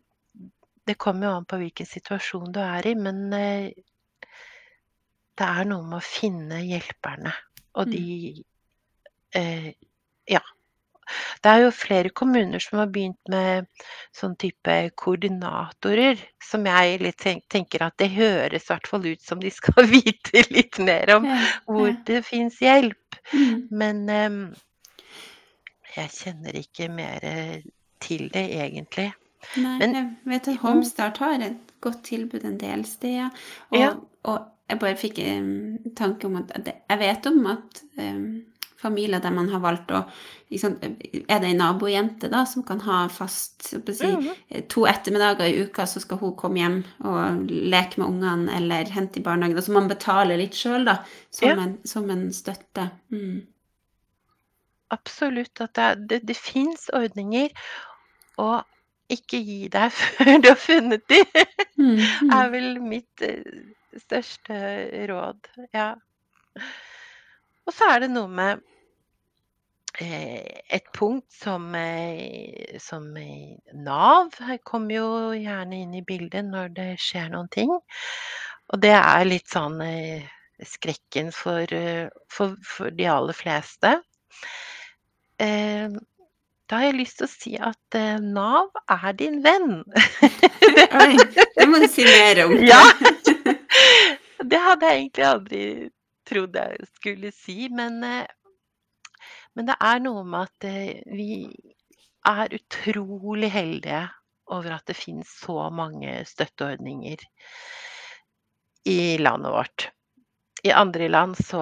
det 0.86 0.98
kommer 0.98 1.26
jo 1.26 1.36
an 1.38 1.46
på 1.48 1.56
hvilken 1.62 1.86
situasjon 1.88 2.52
du 2.52 2.60
er 2.60 2.86
i. 2.86 2.94
Men 2.94 3.32
eh, 3.32 3.70
det 5.38 5.46
er 5.48 5.64
noe 5.70 5.82
med 5.86 5.98
å 5.98 6.04
finne 6.06 6.60
hjelperne, 6.62 7.32
og 7.74 7.86
Mm. 7.88 7.92
de 7.92 8.44
eh, 9.34 9.72
Ja. 10.30 10.40
Det 11.42 11.50
er 11.50 11.62
jo 11.64 11.70
flere 11.74 12.10
kommuner 12.10 12.62
som 12.62 12.78
har 12.78 12.86
begynt 12.92 13.20
med 13.28 13.66
sånn 14.16 14.36
type 14.40 14.76
koordinatorer, 15.00 16.20
som 16.42 16.66
jeg 16.66 17.00
litt 17.02 17.18
tenk, 17.22 17.44
tenker 17.52 17.82
at 17.86 17.96
det 17.98 18.10
høres 18.14 18.64
i 18.68 18.72
hvert 18.72 18.86
fall 18.90 19.06
ut 19.06 19.22
som 19.22 19.40
de 19.42 19.50
skal 19.54 19.86
vite 19.96 20.44
litt 20.50 20.78
mer 20.78 21.16
om 21.16 21.28
Ja, 21.28 21.40
hvor 21.66 21.92
det 22.06 22.22
fins 22.26 22.60
hjelp. 22.64 23.18
Mm. 23.32 23.68
Men 23.70 24.02
um, 24.10 24.40
jeg 25.96 26.10
kjenner 26.10 26.56
ikke 26.58 26.88
mer 26.92 27.20
til 28.04 28.26
det, 28.34 28.48
egentlig. 28.58 29.12
Nei, 29.60 29.78
Men- 29.78 29.94
jeg 29.94 30.08
vet 30.24 30.48
at. 30.48 30.56
Homestart 30.64 31.18
har 31.22 31.38
et 31.44 31.72
godt 31.84 32.02
tilbud 32.08 32.44
en 32.44 32.58
del 32.58 32.84
steder. 32.88 33.30
Og, 33.70 33.78
Ja. 33.78 33.92
og 34.24 34.50
jeg 34.70 34.78
bare 34.80 34.96
fikk 34.96 35.18
en 35.20 35.78
tanke 35.96 36.24
om 36.26 36.36
at 36.36 36.52
det- 36.64 36.74
jeg 36.90 36.98
vet 36.98 37.26
om 37.26 37.46
at 37.46 37.82
em, 37.98 38.46
familier 38.84 39.20
der 39.24 39.32
man 39.34 39.48
har 39.52 39.60
valgt 39.64 39.90
å 39.96 40.04
liksom, 40.52 40.76
Er 41.28 41.40
det 41.42 41.48
ei 41.50 41.56
nabojente 41.58 42.28
da 42.30 42.44
som 42.46 42.62
kan 42.68 42.80
ha 42.84 43.08
fast 43.08 43.70
si, 43.72 43.78
Mhm. 44.06 44.68
to 44.68 44.84
ettermiddager 44.86 45.48
i 45.48 45.64
uka, 45.64 45.86
så 45.90 46.00
skal 46.04 46.18
hun 46.20 46.36
komme 46.36 46.60
hjem 46.62 46.76
og 47.04 47.48
leke 47.50 47.98
med 47.98 48.06
ungene 48.08 48.54
eller 48.60 48.84
hente 48.94 49.18
i 49.18 49.22
barnehagen. 49.24 49.56
Altså 49.56 49.72
man 49.74 49.88
betaler 49.88 50.36
litt 50.38 50.54
sjøl, 50.54 50.84
da, 50.84 50.98
som, 51.30 51.48
Ja. 51.48 51.56
en, 51.64 51.78
som 51.84 52.10
en 52.10 52.28
støtte. 52.32 52.90
Mm. 53.10 53.42
Absolutt. 54.90 55.60
At 55.60 55.74
det, 55.74 55.82
er- 55.84 56.06
det, 56.08 56.20
det 56.28 56.36
fins 56.36 56.88
ordninger. 56.94 57.48
Og 58.38 58.62
ikke 59.10 59.38
gi 59.44 59.68
deg 59.68 59.90
før 59.98 60.40
du 60.42 60.48
har 60.48 60.60
funnet 60.60 61.02
de, 61.08 61.22
Mm. 61.78 61.98
er 61.98 62.46
Mm. 62.46 62.52
vel 62.52 62.80
mitt 62.80 63.22
eh, 63.22 63.42
største 63.98 64.54
råd. 65.10 65.48
Ja. 65.74 65.94
Og 67.66 67.72
så 67.74 67.88
er 67.90 67.98
det 68.04 68.10
noe 68.10 68.28
med 68.28 68.58
eh, 68.58 68.62
et 70.00 70.86
punkt 70.96 71.26
som, 71.30 71.68
eh, 71.74 72.78
som 72.82 73.16
eh, 73.16 73.56
Nav 73.74 74.32
kommer 74.66 74.94
jo 74.94 75.08
gjerne 75.38 75.82
inn 75.84 75.94
i 75.94 76.02
bildet 76.02 76.48
når 76.48 76.72
det 76.74 76.88
skjer 77.02 77.30
noen 77.30 77.50
ting. 77.54 77.70
Og 78.72 78.80
det 78.82 78.94
er 78.96 79.28
litt 79.28 79.50
sånn 79.52 79.78
eh, 79.84 80.24
skrekken 80.66 81.30
for, 81.34 81.62
eh, 81.74 82.08
for, 82.32 82.56
for 82.66 82.90
de 82.90 83.06
aller 83.10 83.36
fleste. 83.36 83.94
Eh, 85.38 85.88
da 86.64 86.80
har 86.80 86.88
jeg 86.88 86.96
lyst 86.96 87.20
til 87.20 87.26
å 87.26 87.32
si 87.32 87.56
at 87.60 87.98
eh, 87.98 88.16
Nav 88.22 88.70
er 88.90 89.12
din 89.18 89.42
venn. 89.44 89.82
Oi, 91.04 91.16
det 91.58 91.66
må 91.68 91.82
du 91.82 91.88
si 91.90 92.06
mer 92.08 92.46
om. 92.46 92.56
Ja. 92.72 92.80
Det 94.44 94.58
hadde 94.60 94.88
jeg 94.90 94.98
egentlig 95.00 95.24
aldri 95.24 95.60
trodd 96.28 96.56
jeg 96.58 96.86
skulle 96.98 97.30
si, 97.32 97.68
men, 97.72 98.02
eh, 98.04 98.26
men 99.54 99.70
det 99.70 99.76
er 99.80 100.02
noe 100.02 100.24
med 100.26 100.48
at 100.48 100.68
eh, 100.68 101.00
vi 101.14 101.46
er 102.28 102.54
utrolig 102.56 103.50
heldige 103.52 104.04
over 104.54 104.76
at 104.76 104.86
det 104.88 104.96
finnes 104.98 105.30
så 105.40 105.68
mange 105.72 106.16
støtteordninger 106.28 107.24
i 108.88 109.00
landet 109.18 109.52
vårt. 109.52 109.88
I 110.64 110.72
andre 110.72 111.08
land 111.08 111.36
så 111.36 111.60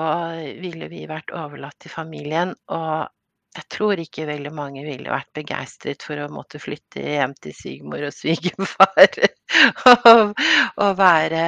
ville 0.62 0.88
vi 0.90 1.04
vært 1.10 1.34
overlatt 1.34 1.78
til 1.82 1.90
familien, 1.90 2.54
og 2.70 3.10
jeg 3.52 3.68
tror 3.74 4.00
ikke 4.00 4.28
veldig 4.28 4.52
mange 4.54 4.84
ville 4.86 5.12
vært 5.12 5.28
begeistret 5.36 6.04
for 6.06 6.22
å 6.22 6.30
måtte 6.32 6.60
flytte 6.62 7.02
hjem 7.04 7.34
til 7.42 7.54
svigermor 7.56 8.06
og 8.08 8.14
svigerfar 8.16 9.18
og, 9.92 10.32
og 10.80 10.92
være 10.98 11.42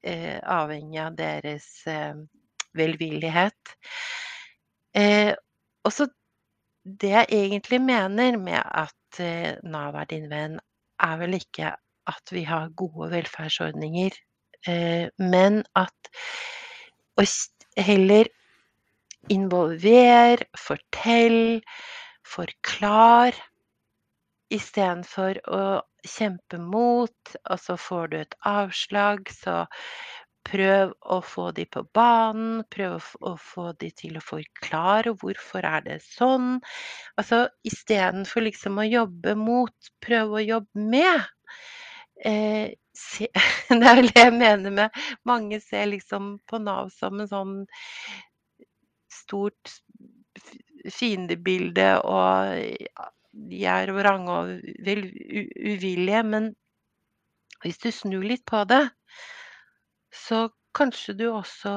eh, 0.00 0.38
avhengig 0.40 1.02
av 1.04 1.18
deres 1.18 1.66
eh, 1.90 2.14
velvillighet. 2.78 3.74
Eh, 4.96 5.34
og 5.84 5.92
så 5.92 6.08
det 6.84 7.10
jeg 7.14 7.26
egentlig 7.32 7.80
mener 7.80 8.36
med 8.36 8.60
at 8.60 9.20
eh, 9.20 9.56
Nav 9.64 9.96
er 9.96 10.08
din 10.10 10.28
venn, 10.30 10.58
er 11.00 11.16
vel 11.20 11.38
ikke 11.38 11.72
at 12.10 12.32
vi 12.32 12.44
har 12.44 12.72
gode 12.76 13.10
velferdsordninger, 13.14 14.16
eh, 14.68 15.08
men 15.18 15.62
at 15.76 16.10
å 17.16 17.24
heller 17.80 18.28
involver, 19.32 20.44
fortell, 20.60 21.62
forklar, 22.28 23.36
istedenfor 24.52 25.40
å 25.48 25.64
kjempe 26.04 26.60
mot, 26.60 27.36
og 27.48 27.60
så 27.60 27.78
får 27.80 28.12
du 28.12 28.18
et 28.20 28.36
avslag, 28.44 29.30
så 29.32 29.62
prøv 30.48 30.92
å 31.14 31.18
få 31.24 31.48
de 31.56 31.64
på 31.76 31.82
banen, 31.96 32.62
prøv 32.72 32.98
å, 33.20 33.34
få 33.40 33.70
de 33.80 33.90
til 34.02 34.18
å 34.20 34.24
forklare 34.24 35.14
hvorfor 35.22 35.66
er 35.68 35.84
det 35.88 35.98
sånn. 36.06 36.58
Altså 37.20 37.44
istedenfor 37.70 38.46
liksom 38.48 38.80
å 38.82 38.88
jobbe 38.88 39.36
mot, 39.40 39.92
prøv 40.04 40.36
å 40.38 40.44
jobbe 40.44 40.86
med. 40.96 41.24
Eh, 42.24 42.70
se, 42.94 43.28
det 43.70 43.86
er 43.90 43.98
vel 43.98 44.10
det 44.14 44.22
jeg 44.26 44.34
mener 44.38 44.70
med 44.80 45.00
mange 45.28 45.58
ser 45.60 45.88
liksom 45.90 46.36
på 46.50 46.60
Nav 46.62 46.92
som 46.94 47.20
en 47.20 47.30
sånn 47.30 47.56
stort 49.08 49.80
fiendebilde, 50.96 51.86
og 52.04 52.54
de 53.50 53.62
er 53.76 53.92
vrange 53.98 54.38
og 54.38 54.52
vel 54.88 55.04
u- 55.08 55.50
uvillige. 55.74 56.22
Men 56.34 56.52
hvis 57.64 57.78
du 57.82 57.88
snur 57.94 58.22
litt 58.30 58.44
på 58.50 58.60
det, 58.70 58.82
så 60.14 60.46
kanskje 60.74 61.14
du 61.18 61.28
også 61.30 61.74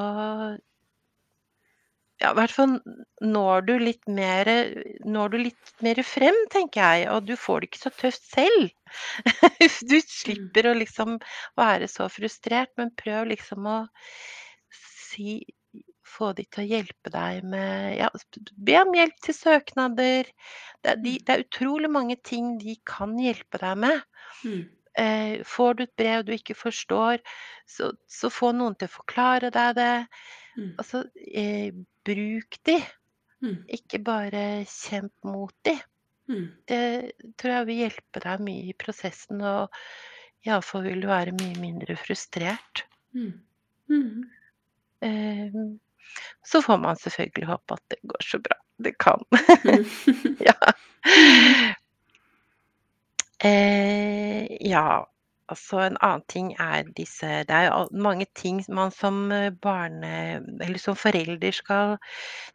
ja, 2.17 2.32
i 2.32 2.38
hvert 2.38 2.54
fall 2.54 2.78
når 3.21 3.65
du 3.67 3.73
litt 3.82 4.08
mer 4.10 4.50
når 5.06 5.34
du 5.34 5.38
litt 5.43 5.73
mer 5.86 6.00
frem, 6.06 6.38
tenker 6.54 6.82
jeg, 6.82 7.10
og 7.13 7.28
du 7.28 7.36
får 7.38 7.62
det 7.62 7.69
ikke 7.69 7.84
så 7.84 7.93
tøft 7.93 8.26
selv. 8.26 8.71
Du 9.91 9.97
slipper 10.02 10.69
å 10.69 10.78
liksom 10.78 11.17
være 11.60 11.89
så 11.91 12.08
frustrert, 12.10 12.73
men 12.80 12.93
prøv 12.97 13.30
liksom 13.34 13.69
å 13.69 13.78
si 14.73 15.43
Få 16.08 16.30
de 16.32 16.45
til 16.47 16.63
å 16.63 16.67
hjelpe 16.69 17.12
deg 17.12 17.43
med 17.52 17.97
Ja, 17.97 18.08
be 18.65 18.78
om 18.80 18.93
hjelp 18.95 19.17
til 19.26 19.36
søknader. 19.36 20.30
Det 20.82 20.93
er, 20.93 21.02
de, 21.04 21.13
det 21.19 21.34
er 21.34 21.43
utrolig 21.43 21.89
mange 21.91 22.15
ting 22.23 22.54
de 22.62 22.78
kan 22.88 23.12
hjelpe 23.19 23.60
deg 23.60 23.82
med. 23.84 24.06
Mm. 24.47 24.63
Eh, 24.97 25.43
får 25.45 25.73
du 25.77 25.83
et 25.86 25.95
brev 25.99 26.23
du 26.25 26.31
ikke 26.36 26.55
forstår, 26.57 27.21
så, 27.69 27.91
så 28.10 28.31
få 28.33 28.51
noen 28.57 28.75
til 28.79 28.89
å 28.89 28.95
forklare 28.97 29.51
deg 29.53 29.75
det. 29.77 29.91
Mm. 30.57 30.71
Altså, 30.81 31.03
eh, 31.33 31.73
bruk 32.07 32.60
de, 32.65 32.79
Mm. 33.38 33.60
ikke 33.69 33.99
bare 34.01 34.39
kjemp 34.65 35.13
mot 35.29 35.53
de. 35.67 35.75
Mm. 36.27 36.47
Det 36.65 36.79
tror 37.38 37.51
jeg 37.53 37.65
vil 37.67 37.81
hjelpe 37.83 38.21
deg 38.23 38.41
mye 38.41 38.63
i 38.71 38.73
prosessen, 38.73 39.43
og 39.45 39.69
iallfall 40.47 40.88
vil 40.88 41.03
du 41.03 41.07
være 41.12 41.36
mye 41.38 41.60
mindre 41.62 41.93
frustrert. 42.01 42.81
Mm. 43.13 43.36
Mm. 43.93 44.23
Eh, 45.05 45.60
så 46.49 46.63
får 46.65 46.81
man 46.81 46.97
selvfølgelig 46.97 47.45
håpe 47.51 47.77
at 47.77 47.86
det 47.93 47.99
går 48.10 48.25
så 48.25 48.41
bra 48.41 48.57
det 48.81 48.95
kan. 48.97 49.21
Mm. 49.29 49.86
ja. 50.49 50.57
Eh, 53.47 54.45
ja, 54.67 55.05
altså 55.51 55.79
en 55.86 55.97
annen 56.03 56.23
ting 56.31 56.49
er 56.60 56.88
disse 56.97 57.27
Det 57.47 57.53
er 57.55 57.67
jo 57.67 57.73
al- 57.79 57.91
mange 58.07 58.27
ting 58.36 58.60
man 58.73 58.91
som 58.91 59.31
eh, 59.31 59.49
barne... 59.63 60.13
Eller 60.65 60.81
som 60.81 60.97
forelder 60.99 61.55
skal 61.55 61.95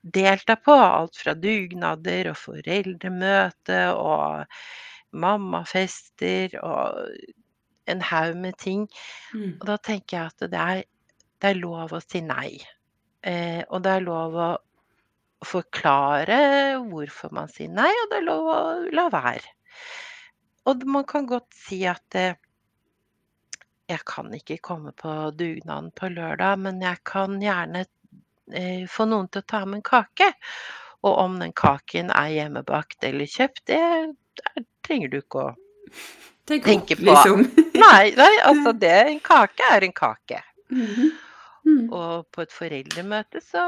delta 0.03 0.57
på. 0.61 0.77
Alt 0.77 1.17
fra 1.23 1.35
dugnader 1.39 2.33
og 2.33 2.41
foreldremøte 2.41 3.85
og 3.97 4.45
mammafester 5.13 6.59
og 6.63 7.09
en 7.91 8.03
haug 8.13 8.37
med 8.37 8.59
ting. 8.59 8.87
Mm. 9.35 9.57
Og 9.61 9.67
da 9.71 9.79
tenker 9.79 10.19
jeg 10.19 10.27
at 10.33 10.51
det 10.53 10.61
er, 10.61 10.85
det 11.43 11.51
er 11.51 11.59
lov 11.63 11.97
å 11.97 12.03
si 12.05 12.23
nei. 12.25 12.53
Eh, 13.23 13.63
og 13.71 13.83
det 13.85 13.97
er 13.97 14.07
lov 14.07 14.39
å 14.39 14.51
forklare 15.47 16.39
hvorfor 16.87 17.33
man 17.35 17.51
sier 17.51 17.71
nei, 17.75 17.91
og 17.91 18.11
det 18.13 18.21
er 18.21 18.27
lov 18.29 18.49
å 18.53 18.61
la 18.95 19.09
være. 19.13 19.57
Og 20.69 20.85
man 20.87 21.05
kan 21.09 21.27
godt 21.27 21.51
si 21.57 21.81
at 21.91 22.15
eh, 22.19 22.37
jeg 23.91 24.05
kan 24.09 24.31
ikke 24.37 24.61
komme 24.63 24.93
på 24.97 25.11
dugnaden 25.37 25.91
på 25.99 26.09
lørdag, 26.13 26.59
men 26.63 26.81
jeg 26.85 27.01
kan 27.09 27.41
gjerne 27.43 27.85
eh, 28.55 28.85
få 28.91 29.09
noen 29.11 29.29
til 29.33 29.43
å 29.43 29.49
ta 29.55 29.65
med 29.67 29.81
en 29.81 29.87
kake. 29.89 30.31
Og 31.03 31.19
om 31.19 31.39
den 31.43 31.53
kaken 31.59 32.13
er 32.15 32.31
hjemmebakt 32.37 33.03
eller 33.09 33.27
kjøpt, 33.27 33.65
det, 33.73 33.81
det 34.39 34.65
trenger 34.87 35.11
du 35.13 35.19
ikke 35.23 35.49
å 35.49 35.53
Tenk 36.49 36.65
Tenke 36.67 36.97
på- 36.99 37.07
liksom. 37.07 37.45
Nei, 37.83 38.13
nei 38.19 38.33
altså 38.47 38.73
det, 38.75 38.95
en 39.11 39.21
kake 39.23 39.67
er 39.75 39.87
en 39.87 39.95
kake. 39.99 40.41
Mhm. 40.75 41.13
Mm. 41.63 41.85
Og 41.95 42.25
på 42.35 42.43
et 42.43 42.51
foreldremøte 42.51 43.39
så 43.39 43.61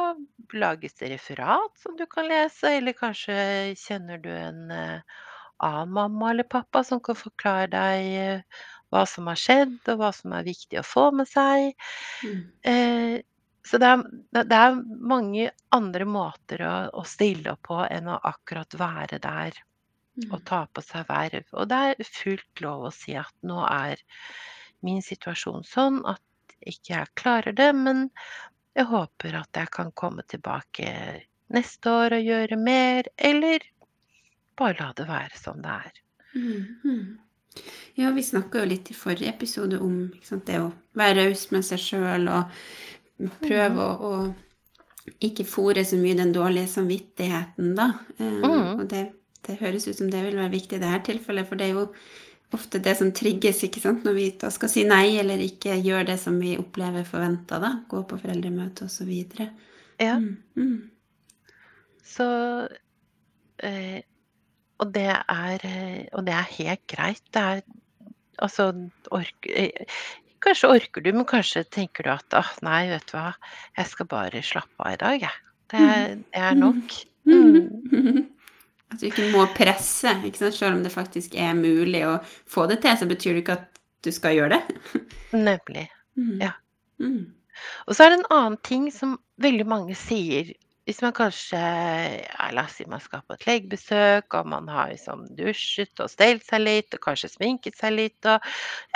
lages 0.58 0.96
det 0.98 1.12
referat 1.12 1.76
som 1.78 1.94
du 1.94 2.02
kan 2.10 2.26
lese, 2.26 2.72
eller 2.80 2.96
kanskje 2.98 3.36
kjenner 3.78 4.18
du 4.18 4.32
en 4.34 4.64
eh, 4.74 5.20
annen 5.64 5.92
mamma 5.96 6.30
eller 6.30 6.48
pappa 6.48 6.84
som 6.84 7.02
kan 7.04 7.18
forklare 7.18 7.70
deg 7.72 8.08
eh, 8.20 8.64
hva 8.94 9.04
som 9.10 9.26
har 9.30 9.38
skjedd, 9.40 9.78
og 9.90 10.00
hva 10.00 10.10
som 10.14 10.34
er 10.36 10.46
viktig 10.46 10.78
å 10.80 10.86
få 10.86 11.08
med 11.18 11.28
seg. 11.30 11.72
Mm. 12.22 12.42
Eh, 12.70 13.14
så 13.64 13.80
det 13.80 13.90
er, 13.90 14.02
det 14.36 14.58
er, 14.60 14.80
mange 15.08 15.48
andre 15.74 16.06
måter 16.06 16.62
å, 16.68 16.74
å 17.00 17.04
stille 17.08 17.54
opp 17.54 17.64
på 17.70 17.80
enn 17.88 18.10
å 18.12 18.20
akkurat 18.30 18.76
være 18.78 19.18
der 19.24 19.56
og 20.30 20.38
Mm. 20.38 20.44
ta 20.46 20.66
på 20.70 20.82
seg 20.82 21.08
verv. 21.08 21.44
Og 21.58 21.68
det 21.68 21.76
er 21.90 22.06
fullt 22.06 22.60
lov 22.62 22.84
å 22.86 22.92
si 22.94 23.16
at 23.18 23.34
nå 23.42 23.64
er 23.66 23.98
min 24.86 25.02
situasjon 25.02 25.64
sånn 25.66 26.04
at 26.06 26.22
ikke 26.64 26.92
jeg 26.94 27.14
klarer 27.18 27.56
det, 27.56 27.72
men 27.74 28.10
jeg 28.78 28.86
håper 28.90 29.40
at 29.40 29.58
jeg 29.58 29.72
kan 29.74 29.90
komme 29.92 30.22
tilbake 30.30 30.86
neste 31.54 31.90
år 31.90 32.16
og 32.18 32.30
gjøre 32.30 32.56
mer, 32.56 33.08
eller 33.16 33.66
bare 34.58 34.76
la 34.80 34.92
det 34.96 35.06
være 35.08 35.38
som 35.40 35.60
det 35.64 35.74
er. 35.74 36.00
Mm. 36.34 36.64
Mm. 36.84 37.18
Ja, 37.94 38.10
vi 38.10 38.22
snakka 38.26 38.58
jo 38.64 38.70
litt 38.72 38.90
i 38.90 38.94
forrige 38.98 39.30
episode 39.30 39.78
om 39.82 39.98
sant, 40.26 40.46
det 40.48 40.58
å 40.62 40.72
være 40.98 41.28
raus 41.28 41.44
med 41.54 41.62
seg 41.66 41.78
sjøl 41.78 42.26
og 42.32 43.30
prøve 43.44 43.84
å, 43.84 44.10
å 44.10 45.14
ikke 45.22 45.44
fòre 45.46 45.84
så 45.86 45.98
mye 46.00 46.16
den 46.18 46.32
dårlige 46.34 46.70
samvittigheten, 46.74 47.74
da. 47.78 47.90
Um, 48.18 48.40
Mm. 48.42 48.80
Og 48.80 48.88
det, 48.90 49.04
det 49.46 49.58
høres 49.60 49.86
ut 49.86 49.98
som 50.00 50.10
det 50.10 50.22
vil 50.24 50.36
være 50.40 50.50
viktig 50.56 50.78
i 50.78 50.82
dette 50.82 51.04
tilfellet, 51.12 51.46
for 51.46 51.60
det 51.60 51.68
er 51.68 51.76
jo 51.78 51.84
ofte 52.54 52.78
det 52.82 52.94
som 52.98 53.10
trigges 53.14 53.62
ikke 53.66 53.80
sant, 53.82 54.02
når 54.06 54.14
vi 54.18 54.24
da 54.40 54.50
skal 54.54 54.70
si 54.70 54.82
nei 54.86 55.16
eller 55.20 55.40
ikke 55.42 55.74
gjør 55.82 56.04
det 56.10 56.18
som 56.22 56.36
vi 56.42 56.56
opplever 56.58 57.06
forventa, 57.06 57.58
da. 57.62 57.70
Gå 57.90 58.02
på 58.10 58.18
foreldremøte 58.22 58.88
osv. 58.90 59.12
Ja, 60.00 60.16
Mm. 60.18 60.36
Mm. 60.56 60.90
så 62.04 62.26
eh, 63.62 64.02
Og 64.84 64.92
det 64.92 65.08
er 65.08 65.64
eh, 65.64 66.04
Og 66.12 66.26
det 66.26 66.36
er 66.36 66.52
helt 66.58 66.84
greit. 66.90 67.24
Det 67.32 67.42
er 67.42 67.64
altså 68.42 68.68
ork, 69.14 69.48
eh, 69.48 69.88
Kanskje 70.44 70.68
orker 70.76 71.00
du, 71.00 71.08
men 71.16 71.24
kanskje 71.24 71.64
tenker 71.72 72.04
du 72.04 72.10
at 72.12 72.36
åh, 72.36 72.50
nei, 72.66 72.82
vet 72.90 73.06
du 73.08 73.16
hva, 73.16 73.30
jeg 73.78 73.88
skal 73.88 74.08
bare 74.10 74.42
slappe 74.44 74.76
av 74.84 74.92
i 74.92 74.98
dag, 75.00 75.22
jeg. 75.22 75.38
Det 75.72 75.80
er, 75.80 76.16
det 76.20 76.46
er 76.50 76.60
nok. 76.60 77.00
Mm. 77.24 77.70
Mm. 77.88 78.26
At 78.92 79.00
du 79.00 79.06
ikke 79.08 79.30
må 79.32 79.46
presse, 79.56 80.10
ikke 80.28 80.42
sant? 80.42 80.56
selv 80.58 80.76
om 80.76 80.82
det 80.84 80.90
faktisk 80.92 81.32
er 81.40 81.54
mulig 81.56 82.02
å 82.04 82.18
få 82.44 82.66
det 82.68 82.82
til, 82.82 82.98
så 83.00 83.08
betyr 83.08 83.32
det 83.32 83.40
ikke 83.40 83.54
at 83.56 83.80
du 84.04 84.10
skal 84.12 84.36
gjøre 84.36 84.58
det. 84.58 84.76
Nemlig. 85.48 85.86
Mm. 86.20 86.34
Ja. 86.42 86.50
Mm. 87.00 87.32
Og 87.88 87.96
så 87.96 88.04
er 88.04 88.12
det 88.12 88.18
en 88.20 88.28
annen 88.36 88.58
ting 88.68 88.90
som 88.92 89.16
veldig 89.40 89.66
mange 89.72 89.96
sier 89.96 90.52
hvis 90.84 91.00
man 91.04 91.14
kanskje 91.16 91.58
ja, 91.58 92.48
La 92.52 92.64
oss 92.66 92.76
si 92.78 92.84
man 92.90 93.00
skal 93.00 93.22
på 93.26 93.36
et 93.38 93.46
legebesøk, 93.48 94.34
og 94.38 94.48
man 94.52 94.68
har 94.68 94.90
liksom 94.92 95.24
dusjet 95.38 96.00
og 96.04 96.10
stelt 96.12 96.44
seg 96.46 96.64
litt, 96.64 96.92
og 96.96 97.02
kanskje 97.06 97.30
sminket 97.32 97.78
seg 97.80 97.94
litt, 97.96 98.18
og 98.28 98.44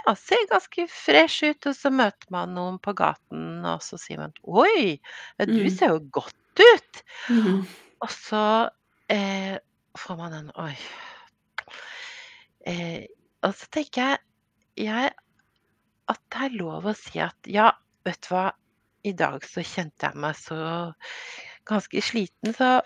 ja, 0.04 0.14
ser 0.20 0.44
ganske 0.52 0.86
fresh 0.92 1.48
ut, 1.48 1.70
og 1.70 1.76
så 1.78 1.92
møter 1.94 2.28
man 2.34 2.54
noen 2.58 2.78
på 2.84 2.94
gaten, 2.98 3.64
og 3.64 3.80
så 3.84 3.98
sier 4.00 4.20
man 4.24 4.34
'oi, 4.44 4.98
du 5.40 5.46
Mm. 5.48 5.70
ser 5.70 5.94
jo 5.94 6.00
godt 6.12 6.36
ut'. 6.60 7.02
Mm. 7.30 7.64
Og 8.04 8.10
så 8.10 8.70
eh, 9.08 9.56
får 9.98 10.16
man 10.16 10.32
en 10.42 10.50
'oi'. 10.56 10.76
Eh, 12.66 13.06
og 13.46 13.54
så 13.54 13.66
tenker 13.72 14.02
jeg, 14.02 14.18
jeg 14.76 15.12
at 16.08 16.20
det 16.32 16.44
er 16.48 16.56
lov 16.60 16.86
å 16.90 16.94
si 16.96 17.20
at 17.22 17.48
ja, 17.48 17.70
vet 18.06 18.20
du 18.26 18.34
hva, 18.34 18.46
i 19.08 19.12
dag 19.16 19.44
så 19.46 19.62
kjente 19.64 20.08
jeg 20.08 20.18
meg 20.20 20.36
så 20.36 20.58
ganske 21.68 22.02
sliten, 22.04 22.54
så 22.56 22.78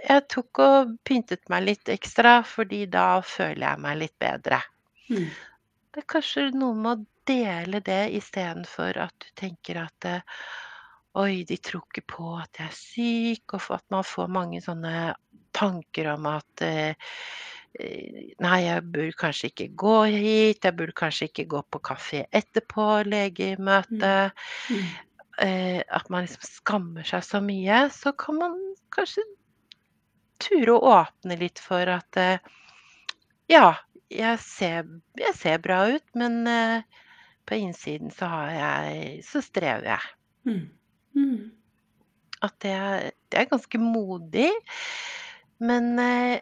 jeg 0.00 0.24
tok 0.32 0.60
og 0.64 0.96
pyntet 1.04 1.42
meg 1.52 1.66
litt 1.66 1.90
ekstra, 1.92 2.40
fordi 2.46 2.84
da 2.90 3.20
føler 3.26 3.66
jeg 3.66 3.82
meg 3.84 3.98
litt 4.00 4.16
bedre. 4.22 4.60
Mm. 5.10 5.28
Det 5.90 6.02
er 6.02 6.08
kanskje 6.08 6.48
noe 6.54 6.76
med 6.78 6.92
å 6.92 7.06
dele 7.28 7.82
det 7.84 8.02
istedenfor 8.16 8.98
at 9.02 9.14
du 9.20 9.30
tenker 9.38 9.84
at 9.84 10.08
eh, 10.08 10.42
Oi, 11.18 11.42
de 11.42 11.56
tror 11.58 11.82
ikke 11.88 12.04
på 12.06 12.26
at 12.38 12.60
jeg 12.60 12.70
er 12.70 12.76
syk, 12.76 13.56
og 13.56 13.72
at 13.74 13.82
man 13.90 14.04
får 14.06 14.28
mange 14.30 14.60
sånne 14.62 15.08
tanker 15.56 16.12
om 16.12 16.28
at 16.30 16.62
eh, 16.62 17.10
eh, 17.74 18.30
Nei, 18.38 18.58
jeg 18.68 18.84
burde 18.86 19.18
kanskje 19.18 19.50
ikke 19.50 19.68
gå 19.82 19.96
hit, 20.14 20.62
jeg 20.62 20.76
burde 20.78 20.94
kanskje 21.02 21.26
ikke 21.32 21.48
gå 21.50 21.64
på 21.66 21.82
kafé 21.90 22.22
etterpå 22.30 22.86
legemøtet. 23.10 24.38
Mm. 24.70 24.86
Eh, 25.40 25.80
at 25.88 26.08
man 26.12 26.26
liksom 26.26 26.44
skammer 26.44 27.06
seg 27.08 27.24
så 27.24 27.40
mye, 27.44 27.86
så 27.94 28.12
kan 28.12 28.36
man 28.40 28.56
kanskje 28.92 29.24
ture 30.40 30.74
å 30.74 30.96
åpne 30.98 31.38
litt 31.40 31.60
for 31.62 31.88
at 31.88 32.20
eh, 32.20 32.42
Ja, 33.50 33.78
jeg 34.12 34.40
ser, 34.44 34.90
jeg 35.18 35.36
ser 35.38 35.62
bra 35.62 35.80
ut, 35.90 36.04
men 36.18 36.42
eh, 36.50 36.82
på 37.48 37.56
innsiden 37.58 38.12
så 38.14 38.28
har 38.30 38.52
jeg 38.54 39.24
Så 39.26 39.42
strever 39.42 39.88
jeg. 39.94 40.12
Mm. 40.46 40.66
Mm. 41.16 41.48
At 42.44 42.54
det 42.62 42.76
er, 42.76 43.10
det 43.32 43.40
er 43.40 43.50
ganske 43.50 43.80
modig. 43.80 44.50
Men 45.60 45.92
eh, 46.00 46.40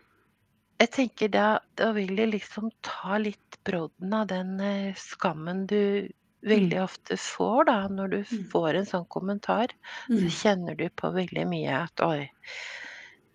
jeg 0.79 0.93
tenker 0.95 1.31
da, 1.35 1.47
da 1.79 1.91
vil 1.97 2.15
det 2.19 2.29
liksom 2.35 2.71
ta 2.87 3.19
litt 3.19 3.59
brodden 3.67 4.15
av 4.15 4.29
den 4.31 4.59
eh, 4.63 4.95
skammen 4.99 5.67
du 5.71 6.07
veldig 6.47 6.83
ofte 6.83 7.17
får 7.17 7.65
da, 7.67 7.89
når 7.89 8.09
du 8.09 8.17
Mm. 8.19 8.45
får 8.51 8.75
en 8.75 8.87
sånn 8.87 9.09
kommentar. 9.09 9.69
Så 10.07 10.13
Mm. 10.23 10.31
kjenner 10.31 10.77
du 10.77 10.89
på 10.91 11.11
veldig 11.13 11.47
mye 11.49 11.83
at 11.85 12.01
oi, 12.01 12.31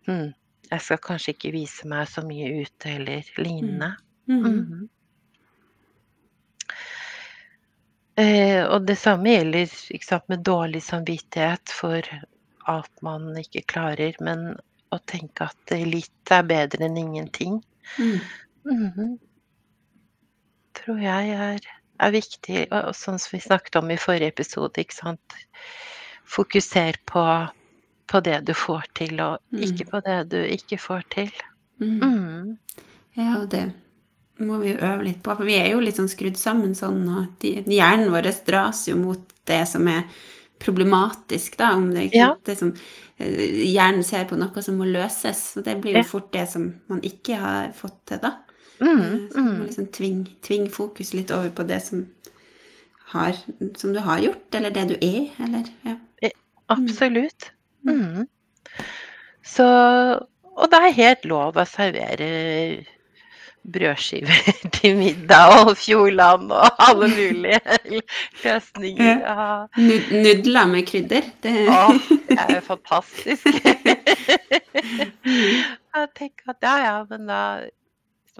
hm, 0.07 0.33
jeg 0.71 0.81
skal 0.81 0.97
kanskje 0.97 1.33
ikke 1.33 1.51
vise 1.51 1.87
meg 1.87 2.07
så 2.07 2.21
mye 2.25 2.61
ute 2.63 2.85
eller 2.89 3.23
lignende. 3.37 3.95
Mm. 4.27 4.43
Mm. 4.43 4.89
Eh, 8.15 8.63
og 8.65 8.85
det 8.85 8.95
samme 8.97 9.29
gjelder 9.29 9.65
sant, 10.03 10.29
med 10.29 10.43
dårlig 10.43 10.83
samvittighet 10.83 11.69
for 11.69 12.01
alt 12.67 13.01
man 13.01 13.33
ikke 13.37 13.65
klarer, 13.67 14.13
men 14.21 14.55
å 14.93 14.99
tenke 15.09 15.47
at 15.49 15.71
litt 15.71 16.31
er 16.31 16.43
bedre 16.43 16.85
enn 16.85 16.97
ingenting. 16.97 17.63
Mm. 17.99 18.19
-hmm. 18.65 19.19
Tror 20.73 20.99
jeg 20.99 21.29
er, 21.29 21.59
er 22.07 22.13
viktig, 22.15 22.63
sånn 22.97 23.19
som 23.19 23.33
vi 23.35 23.39
snakket 23.43 23.75
om 23.81 23.91
i 23.93 23.97
forrige 24.01 24.31
episode, 24.33 24.81
ikke 24.83 24.95
sant. 24.97 25.37
Fokuser 26.25 26.97
på, 27.09 27.23
på 28.09 28.21
det 28.25 28.41
du 28.47 28.53
får 28.57 28.85
til, 28.97 29.19
og 29.21 29.39
Mm. 29.53 29.63
ikke 29.67 29.89
på 29.91 30.01
det 30.05 30.17
du 30.31 30.37
ikke 30.43 30.79
får 30.79 31.03
til. 31.13 31.31
Mm. 31.81 31.99
Mm. 32.01 32.57
Ja, 33.17 33.37
og 33.41 33.49
det 33.49 33.73
må 34.39 34.57
vi 34.61 34.71
jo 34.73 34.77
øve 34.81 35.03
litt 35.05 35.21
på, 35.23 35.35
for 35.37 35.45
vi 35.45 35.55
er 35.59 35.71
jo 35.73 35.79
litt 35.83 35.95
sånn 35.99 36.09
skrudd 36.09 36.37
sammen 36.37 36.73
sånn, 36.75 37.03
og 37.09 37.43
hjernen 37.43 38.09
vår 38.11 38.31
dras 38.47 38.87
jo 38.87 38.95
mot 38.97 39.19
det 39.45 39.67
som 39.67 39.87
er 39.87 40.03
problematisk, 40.59 41.57
da, 41.57 41.73
om 41.75 41.91
det, 41.93 42.09
Ja. 42.15 42.35
det 42.45 42.57
som 42.57 42.73
eh, 43.19 43.67
hjernen 43.73 44.03
ser 44.03 44.25
på 44.25 44.37
noe 44.39 44.61
som 44.63 44.77
må 44.77 44.85
løses, 44.89 45.57
og 45.57 45.63
det 45.65 45.81
blir 45.81 45.97
jo 45.97 46.03
fort 46.03 46.31
det 46.31 46.47
som 46.49 46.73
man 46.89 47.01
ikke 47.01 47.35
har 47.37 47.71
fått 47.73 47.99
til, 48.05 48.17
da. 48.23 48.37
Mhm, 48.83 49.01
Eh, 49.03 49.29
Så 49.31 49.39
må 49.39 49.49
mhm. 49.51 49.63
liksom 49.65 49.87
tving, 49.95 50.21
tving 50.43 50.67
fokus 50.71 51.13
litt 51.13 51.31
over 51.31 51.49
på 51.55 51.63
det 51.67 51.81
som, 51.85 52.05
har, 53.13 53.37
som 53.77 53.93
du 53.93 53.99
har 54.03 54.19
gjort, 54.19 54.55
eller 54.55 54.69
det 54.75 54.87
du 54.89 54.95
er, 54.99 55.29
eller 55.45 55.69
ja. 55.85 55.95
Absolutt. 56.73 57.51
Mm. 57.85 57.97
Mhm. 57.97 58.27
Så 59.43 59.65
Og 60.53 60.69
det 60.69 60.77
er 60.79 60.93
helt 60.93 61.23
lov 61.25 61.57
å 61.57 61.63
servere 61.65 62.85
brødskiver 63.73 64.51
til 64.75 64.97
middag 64.99 65.53
og 65.63 65.77
Fjordland 65.79 66.51
og 66.53 66.75
alle 66.83 67.07
mulige 67.09 67.59
løsninger. 68.43 69.23
Ja. 69.23 69.65
Nudler 70.11 70.67
med 70.69 70.85
krydder. 70.87 71.25
Det, 71.43 71.55
Å, 71.73 71.87
det 72.29 72.37
er 72.37 72.53
jo 72.57 72.61
fantastisk. 72.67 73.47
Jeg 75.93 76.09
tenker 76.17 76.53
at 76.53 76.65
ja, 76.65 76.75
ja, 76.83 76.95
men 77.09 77.27
da 77.29 77.41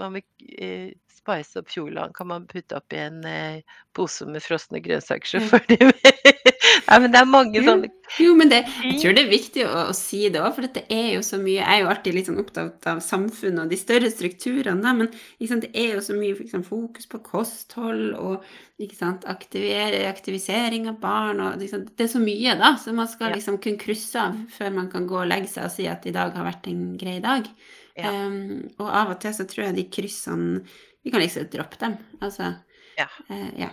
man 0.02 0.18
vil 0.18 0.54
eh, 0.58 0.92
spice 1.24 1.60
opp 1.60 1.70
Fjordland, 1.72 2.14
kan 2.16 2.28
man 2.28 2.48
putte 2.48 2.78
oppi 2.78 3.00
en 3.00 3.24
eh, 3.28 3.62
pose 3.96 4.26
med 4.28 4.44
frosne 4.44 4.82
grønnsaker, 4.84 5.28
så 5.38 5.44
får 5.52 5.68
de 5.70 5.78
Nei, 6.84 6.98
men 7.00 7.14
det 7.14 7.20
er 7.20 7.30
mange 7.30 7.62
sånne 7.64 7.90
Jo, 8.20 8.34
men 8.38 8.50
det, 8.52 8.64
jeg 8.84 8.98
tror 9.02 9.16
det 9.16 9.24
er 9.24 9.32
viktig 9.32 9.64
å, 9.68 9.86
å 9.92 9.96
si 9.98 10.24
det 10.34 10.42
òg, 10.42 10.52
for 10.56 10.68
det 10.76 10.84
er 10.92 11.14
jo 11.16 11.22
så 11.26 11.40
mye. 11.42 11.60
Jeg 11.62 11.70
er 11.70 11.82
jo 11.84 11.90
alltid 11.92 12.18
litt 12.18 12.30
sånn 12.30 12.42
opptatt 12.42 12.88
av 12.90 13.02
samfunnet 13.04 13.64
og 13.64 13.72
de 13.72 13.80
større 13.80 14.10
strukturene, 14.12 14.94
men 15.00 15.10
sant, 15.50 15.66
det 15.66 15.72
er 15.72 15.96
jo 15.98 16.04
så 16.06 16.18
mye 16.18 16.36
eksempel, 16.36 16.68
fokus 16.70 17.10
på 17.10 17.22
kosthold 17.26 18.18
og 18.20 18.44
sant, 18.98 19.28
aktivisering 19.30 20.90
av 20.92 21.00
barn 21.02 21.44
og 21.46 21.64
sant, 21.70 21.94
Det 21.98 22.08
er 22.08 22.12
så 22.16 22.22
mye, 22.24 22.58
da, 22.60 22.74
så 22.82 22.96
man 22.96 23.10
skal 23.12 23.36
liksom 23.38 23.62
kunne 23.64 23.82
krysse 23.82 24.20
av 24.20 24.44
før 24.54 24.76
man 24.82 24.92
kan 24.92 25.08
gå 25.10 25.22
og 25.22 25.30
legge 25.30 25.52
seg 25.52 25.70
og 25.70 25.76
si 25.76 25.88
at 25.90 26.06
i 26.10 26.16
dag 26.16 26.36
har 26.36 26.50
vært 26.50 26.70
en 26.72 26.86
grei 27.00 27.20
dag. 27.24 27.48
Ja. 27.98 28.10
Um, 28.10 28.72
og 28.82 28.90
av 28.90 29.14
og 29.14 29.20
til 29.22 29.36
så 29.38 29.46
tror 29.50 29.68
jeg 29.68 29.78
de 29.78 29.86
kryssene 29.94 30.64
Vi 31.04 31.12
kan 31.14 31.22
liksom 31.22 31.50
droppe 31.54 31.78
dem. 31.82 31.98
Altså 32.22 32.54
Ja. 32.98 33.08
Uh, 33.30 33.50
ja. 33.60 33.70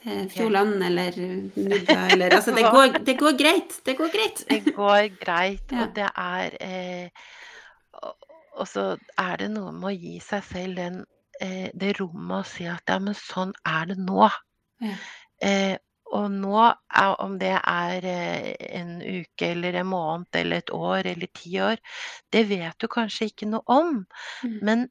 til 0.00 0.30
Fjordland 0.30 0.82
eller 0.84 1.16
Nubba 1.56 1.98
eller 2.12 2.36
Altså, 2.36 2.54
det 2.56 2.64
går, 2.64 2.98
det 3.08 3.18
går, 3.18 3.36
greit. 3.38 3.80
Det 3.86 3.96
går 3.96 4.12
greit. 4.12 4.44
Det 4.48 4.74
går 4.74 5.08
greit, 5.24 5.72
og 5.72 5.94
det 5.96 6.08
er 6.16 6.56
eh, 6.60 7.08
Og 8.56 8.68
så 8.68 8.96
er 9.18 9.36
det 9.36 9.50
noe 9.52 9.72
med 9.72 9.90
å 9.90 9.96
gi 9.96 10.18
seg 10.24 10.44
selv 10.44 10.76
den, 10.76 11.04
eh, 11.40 11.68
det 11.74 11.96
rommet 12.00 12.38
å 12.44 12.48
si 12.48 12.64
at 12.68 12.88
ja, 12.88 12.98
men 12.98 13.16
sånn 13.16 13.52
er 13.68 13.90
det 13.92 13.98
nå. 14.00 14.28
Ja. 14.80 14.94
Eh, 15.44 15.76
og 16.16 16.32
nå, 16.32 16.62
om 17.22 17.36
det 17.40 17.52
er 17.58 18.06
eh, 18.10 18.52
en 18.80 18.96
uke 19.02 19.50
eller 19.52 19.80
en 19.80 19.90
måned 19.90 20.40
eller 20.40 20.62
et 20.62 20.72
år 20.74 21.10
eller 21.12 21.32
ti 21.36 21.56
år, 21.62 21.82
det 22.32 22.46
vet 22.50 22.78
du 22.80 22.88
kanskje 22.92 23.30
ikke 23.30 23.50
noe 23.50 23.64
om. 23.72 24.00
Mm. 24.42 24.58
Men 24.68 24.88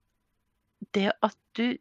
det 0.95 1.11
at 1.25 1.37
du 1.57 1.77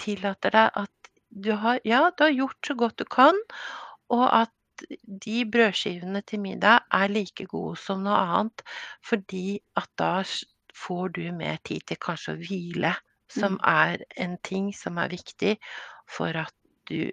tillater 0.00 0.54
deg 0.54 0.82
at 0.84 1.12
du 1.32 1.54
har 1.56 1.80
Ja, 1.88 2.10
du 2.16 2.26
har 2.26 2.34
gjort 2.34 2.66
så 2.66 2.74
godt 2.76 2.98
du 3.00 3.04
kan, 3.08 3.38
og 4.12 4.26
at 4.42 4.52
de 5.24 5.44
brødskivene 5.46 6.20
til 6.26 6.40
middag 6.40 6.82
er 6.92 7.12
like 7.12 7.46
gode 7.46 7.78
som 7.80 8.02
noe 8.04 8.18
annet, 8.18 8.64
fordi 9.04 9.60
at 9.78 9.88
da 9.98 10.24
får 10.76 11.08
du 11.16 11.22
mer 11.36 11.60
tid 11.64 11.86
til 11.88 12.00
kanskje 12.02 12.34
å 12.34 12.40
hvile, 12.40 12.92
som 13.32 13.56
mm. 13.56 13.64
er 13.64 14.04
en 14.24 14.36
ting 14.44 14.72
som 14.76 14.98
er 15.00 15.12
viktig 15.12 15.56
for 16.10 16.36
at 16.36 16.54
du 16.90 17.08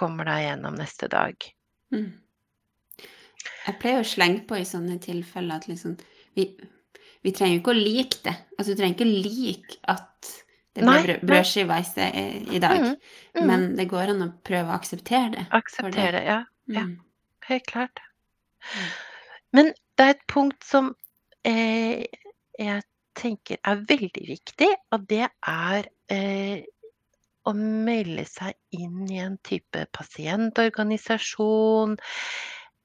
kommer 0.00 0.28
deg 0.28 0.46
gjennom 0.46 0.76
neste 0.80 1.08
dag. 1.12 1.46
Mm. 1.94 2.10
Jeg 3.66 3.78
pleier 3.80 4.02
å 4.02 4.08
slenge 4.08 4.44
på 4.48 4.58
i 4.60 4.66
sånne 4.68 4.98
tilfeller 5.02 5.60
at 5.60 5.68
liksom 5.68 5.96
vi, 6.36 6.46
vi 7.24 7.32
trenger 7.36 7.58
jo 7.58 7.62
ikke 7.62 7.74
å 7.74 7.80
like 7.80 8.22
det. 8.24 8.36
Altså, 8.56 8.72
du 8.72 8.80
trenger 8.80 8.96
ikke 8.96 9.08
å 9.08 9.24
like 9.28 9.80
at 9.92 10.32
det 10.78 10.86
ble 10.86 11.16
brødskive 11.26 11.76
i, 11.80 12.24
i 12.56 12.60
dag. 12.62 12.78
Mm, 12.84 12.96
mm. 13.36 13.46
Men 13.46 13.66
det 13.78 13.88
går 13.90 14.14
an 14.14 14.24
å 14.24 14.30
prøve 14.46 14.70
å 14.70 14.78
akseptere 14.78 15.32
det. 15.34 15.46
Akseptere 15.56 16.12
det, 16.18 16.24
ja. 16.28 16.40
ja. 16.70 16.86
Mm. 16.86 16.96
Helt 17.50 17.66
klart. 17.66 18.02
Men 19.56 19.72
det 19.98 20.06
er 20.06 20.14
et 20.14 20.26
punkt 20.30 20.62
som 20.64 20.92
eh, 21.48 22.06
jeg 22.60 22.84
tenker 23.18 23.58
er 23.66 23.82
veldig 23.88 24.26
viktig, 24.28 24.68
og 24.94 25.08
det 25.10 25.26
er 25.26 25.88
eh, 26.12 26.62
å 27.48 27.54
melde 27.56 28.24
seg 28.28 28.56
inn 28.76 29.06
i 29.10 29.20
en 29.22 29.38
type 29.46 29.86
pasientorganisasjon. 29.96 31.96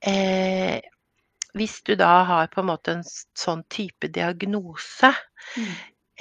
Eh, 0.06 0.80
hvis 1.56 1.76
du 1.88 1.96
da 2.00 2.14
har 2.28 2.50
på 2.52 2.62
en 2.62 2.72
måte 2.72 2.98
en 2.98 3.06
sånn 3.06 3.64
type 3.72 4.10
diagnose, 4.16 5.12
mm. 5.56 5.76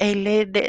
eller 0.06 0.52
det, 0.54 0.68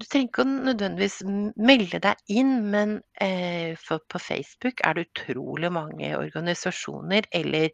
du 0.00 0.06
trenger 0.08 0.30
ikke 0.30 0.44
nødvendigvis 0.48 1.18
melde 1.60 2.00
deg 2.02 2.32
inn, 2.32 2.52
men 2.72 2.96
eh, 3.20 3.76
på 3.76 4.22
Facebook 4.22 4.80
er 4.86 4.96
det 4.96 5.08
utrolig 5.10 5.70
mange 5.74 6.12
organisasjoner 6.16 7.28
eller 7.36 7.68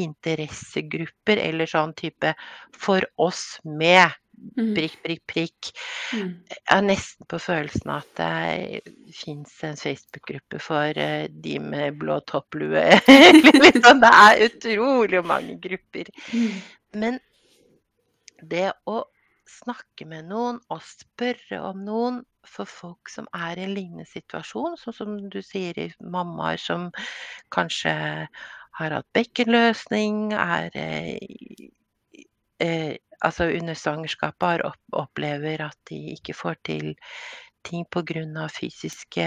interessegrupper 0.00 1.42
eller 1.42 1.70
sånn 1.70 1.94
type 1.98 2.34
'for 2.78 3.06
oss 3.18 3.58
med'. 3.64 4.14
Mm. 4.56 4.72
Prikk, 4.74 4.96
prikk, 5.04 5.22
prikk. 5.30 5.70
Mm. 6.12 6.32
Jeg 6.50 6.62
har 6.68 6.82
nesten 6.84 7.28
på 7.30 7.38
følelsen 7.40 7.92
at 7.94 8.08
det 8.18 8.92
fins 9.16 9.54
en 9.64 9.78
Facebook-gruppe 9.78 10.60
for 10.62 10.98
uh, 10.98 11.24
de 11.44 11.58
med 11.62 11.98
blå 12.00 12.18
topplue. 12.28 12.84
liksom, 13.64 14.02
det 14.02 14.12
er 14.12 14.44
utrolig 14.48 15.22
mange 15.26 15.58
grupper. 15.62 16.10
Mm. 16.32 16.58
Men 17.00 17.20
det 18.42 18.72
å 18.90 19.02
snakke 19.52 20.06
med 20.08 20.28
noen 20.30 20.58
og 20.72 20.82
spørre 20.86 21.60
om 21.68 21.84
noen 21.86 22.22
for 22.48 22.66
folk 22.68 23.10
som 23.12 23.28
er 23.36 23.60
i 23.60 23.66
en 23.66 23.74
lignende 23.76 24.08
situasjon, 24.08 24.76
sånn 24.80 24.96
som 24.96 25.14
du 25.30 25.38
sier 25.44 25.78
i 25.78 25.88
mammaer 26.00 26.58
som 26.60 26.88
kanskje 27.54 27.92
har 28.78 28.96
hatt 28.96 29.08
bekkenløsning, 29.14 30.32
er 30.34 30.70
eh, 30.78 31.68
eh, 32.64 32.96
altså 33.22 33.48
under 33.50 33.78
svangerskapet 33.78 34.64
opp, 34.66 34.80
opplever 34.92 35.64
at 35.68 35.78
de 35.90 36.00
ikke 36.16 36.34
får 36.36 36.58
til 36.68 36.92
ting 37.66 37.86
pga. 37.90 38.48
fysiske 38.50 39.26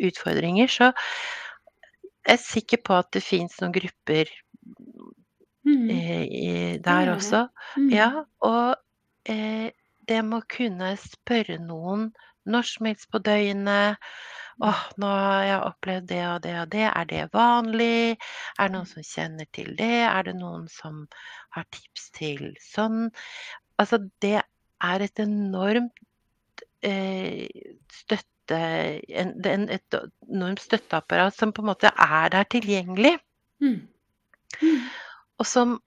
utfordringer, 0.00 0.66
så 0.66 0.92
jeg 2.24 2.38
er 2.38 2.40
sikker 2.40 2.80
på 2.84 2.96
at 2.96 3.10
det 3.12 3.22
fins 3.22 3.58
noen 3.60 3.74
grupper 3.74 4.30
mm. 5.66 5.90
eh, 5.92 6.74
der 6.80 7.12
også. 7.12 7.46
Mm. 7.76 7.90
Ja, 7.92 8.10
og 8.40 8.76
eh, 9.28 9.68
det 10.08 10.22
med 10.24 10.40
å 10.40 10.48
kunne 10.48 10.94
spørre 11.00 11.58
noen 11.60 12.10
når 12.48 12.68
som 12.68 12.88
helst 12.88 13.10
på 13.12 13.20
døgnet 13.24 14.00
åh, 14.62 14.82
nå 15.00 15.10
har 15.10 15.44
jeg 15.48 15.60
opplevd 15.68 16.08
det 16.10 16.22
og 16.28 16.38
det 16.44 16.54
og 16.60 16.68
det. 16.74 16.84
Er 16.90 17.08
det 17.10 17.22
vanlig? 17.34 18.16
Er 18.58 18.68
det 18.68 18.74
noen 18.76 18.90
som 18.90 19.06
kjenner 19.06 19.48
til 19.56 19.72
det? 19.78 20.02
Er 20.08 20.28
det 20.28 20.36
noen 20.38 20.68
som 20.72 21.04
har 21.56 21.66
tips 21.74 22.10
til 22.18 22.44
sånn? 22.62 23.08
Altså, 23.80 24.02
det 24.22 24.38
er 24.84 25.06
et 25.06 25.24
enormt 25.24 26.64
eh, 26.84 27.48
støtte 27.92 28.30
en, 28.52 29.30
en, 29.48 29.62
Et 29.72 29.96
enormt 30.28 30.60
støtteapparat 30.60 31.32
som 31.32 31.52
på 31.56 31.62
en 31.62 31.70
måte 31.70 31.88
er 31.88 32.28
der 32.34 32.44
tilgjengelig. 32.52 33.16
Mm. 33.64 33.80
Mm. 34.60 34.82
Og 35.40 35.48
som 35.48 35.78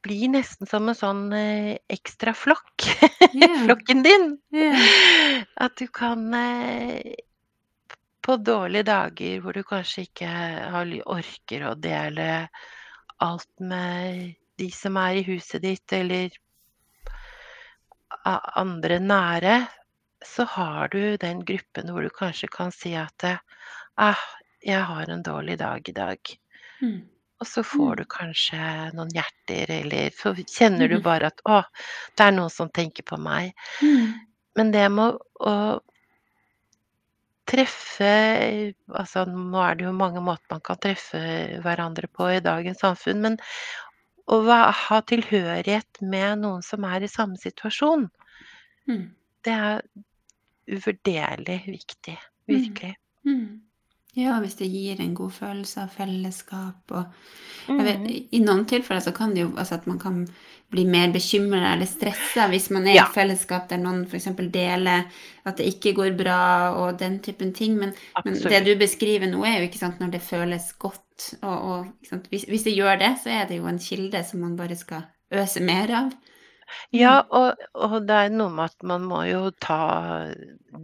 blir 0.00 0.30
nesten 0.32 0.68
som 0.68 0.88
en 0.88 0.96
sånn 0.96 1.24
eh, 1.36 1.76
ekstra 1.92 2.36
flokk. 2.36 2.72
Yeah. 3.32 3.62
Flokken 3.64 4.02
din. 4.04 4.24
Yeah. 4.52 5.44
At 5.56 5.78
du 5.80 5.86
kan 5.88 6.26
eh, 6.36 7.14
på 8.22 8.36
dårlige 8.36 8.86
dager 8.86 9.42
hvor 9.42 9.56
du 9.56 9.62
kanskje 9.66 10.06
ikke 10.06 10.30
orker 11.10 11.66
å 11.66 11.74
dele 11.74 12.28
alt 13.22 13.50
med 13.58 14.34
de 14.58 14.70
som 14.74 14.96
er 15.00 15.20
i 15.20 15.26
huset 15.26 15.62
ditt, 15.62 15.92
eller 15.92 16.34
andre 18.24 18.98
nære, 19.02 19.54
så 20.26 20.46
har 20.46 20.92
du 20.92 21.16
den 21.18 21.42
gruppen 21.46 21.90
hvor 21.90 22.04
du 22.04 22.10
kanskje 22.14 22.50
kan 22.52 22.70
si 22.74 22.94
at 22.98 23.24
ah, 23.96 24.22
'Jeg 24.62 24.82
har 24.86 25.10
en 25.10 25.22
dårlig 25.22 25.58
dag 25.58 25.88
i 25.88 25.92
dag'. 25.92 26.36
Mm. 26.82 27.00
Og 27.40 27.46
så 27.46 27.62
får 27.66 27.92
mm. 27.92 27.96
du 27.96 28.04
kanskje 28.06 28.58
noen 28.94 29.10
hjerter, 29.10 29.70
eller 29.70 30.10
så 30.14 30.34
kjenner 30.38 30.88
du 30.88 31.00
mm. 31.00 31.02
bare 31.02 31.32
at 31.32 31.42
'Å, 31.42 31.62
det 32.14 32.26
er 32.26 32.36
noen 32.36 32.50
som 32.50 32.70
tenker 32.70 33.02
på 33.02 33.18
meg'. 33.18 33.50
Mm. 33.82 34.12
Men 34.54 34.70
det 34.70 34.88
med 34.92 35.18
å 35.40 35.80
treffe 37.48 38.10
altså 38.92 39.24
Nå 39.28 39.62
er 39.62 39.78
det 39.78 39.86
jo 39.88 39.94
mange 39.96 40.22
måter 40.24 40.46
man 40.52 40.62
kan 40.64 40.78
treffe 40.82 41.22
hverandre 41.64 42.08
på 42.12 42.28
i 42.30 42.42
dagens 42.44 42.82
samfunn, 42.84 43.22
men 43.24 43.38
å 44.30 44.38
ha 44.46 45.00
tilhørighet 45.08 46.02
med 46.06 46.44
noen 46.44 46.62
som 46.64 46.84
er 46.86 47.02
i 47.02 47.10
samme 47.10 47.38
situasjon, 47.40 48.06
mm. 48.88 49.04
det 49.44 49.56
er 49.56 49.82
uvurderlig 50.70 51.58
viktig. 51.66 52.16
Mm. 52.46 52.52
Virkelig. 52.52 52.94
Mm. 53.26 53.34
Mm. 53.34 53.48
Ja, 54.18 54.36
hvis 54.42 54.58
det 54.58 54.68
gir 54.68 54.98
en 55.00 55.14
god 55.16 55.32
følelse 55.32 55.86
av 55.86 55.92
fellesskap 55.94 56.92
og 56.92 57.04
vet, 57.78 58.00
mm. 58.02 58.08
I 58.36 58.40
noen 58.44 58.66
tilfeller 58.68 59.00
så 59.00 59.14
kan 59.16 59.32
det 59.32 59.46
jo 59.46 59.52
altså 59.56 59.78
at 59.78 59.86
man 59.88 60.00
kan 60.02 60.26
bli 60.72 60.84
mer 60.88 61.12
bekymra 61.12 61.74
eller 61.74 61.88
stressa 61.88 62.46
hvis 62.52 62.70
man 62.72 62.86
er 62.88 62.96
ja. 62.96 63.04
i 63.04 63.08
et 63.08 63.16
fellesskap 63.16 63.68
der 63.70 63.80
noen 63.80 64.02
f.eks. 64.08 64.28
deler 64.52 65.06
at 65.48 65.56
det 65.60 65.68
ikke 65.68 65.94
går 65.96 66.12
bra 66.16 66.42
og 66.80 66.98
den 67.00 67.18
typen 67.24 67.52
ting. 67.56 67.78
Men, 67.80 67.94
men, 68.24 68.36
det 68.36 68.62
du 68.68 68.74
beskriver 68.80 69.28
nå, 69.32 69.42
er 69.48 69.60
jo 69.60 69.70
ikke 69.70 69.80
sant 69.80 70.00
når 70.00 70.14
det 70.14 70.22
føles 70.24 70.68
godt. 70.80 71.32
Og, 71.40 71.56
og 71.56 72.28
hvis, 72.32 72.44
hvis 72.48 72.68
det 72.68 72.76
gjør 72.76 73.00
det, 73.00 73.14
så 73.22 73.32
er 73.32 73.48
det 73.48 73.60
jo 73.60 73.68
en 73.70 73.80
kilde 73.80 74.22
som 74.28 74.44
man 74.44 74.56
bare 74.60 74.76
skal 74.78 75.08
øse 75.32 75.64
mer 75.64 75.92
av. 76.02 76.12
Ja, 76.94 77.22
mm. 77.22 77.30
og, 77.38 77.62
og 77.86 77.96
det 78.08 78.18
er 78.18 78.34
noe 78.34 78.52
med 78.52 78.70
at 78.70 78.86
man 78.86 79.06
må 79.08 79.22
jo 79.28 79.46
ta 79.62 79.80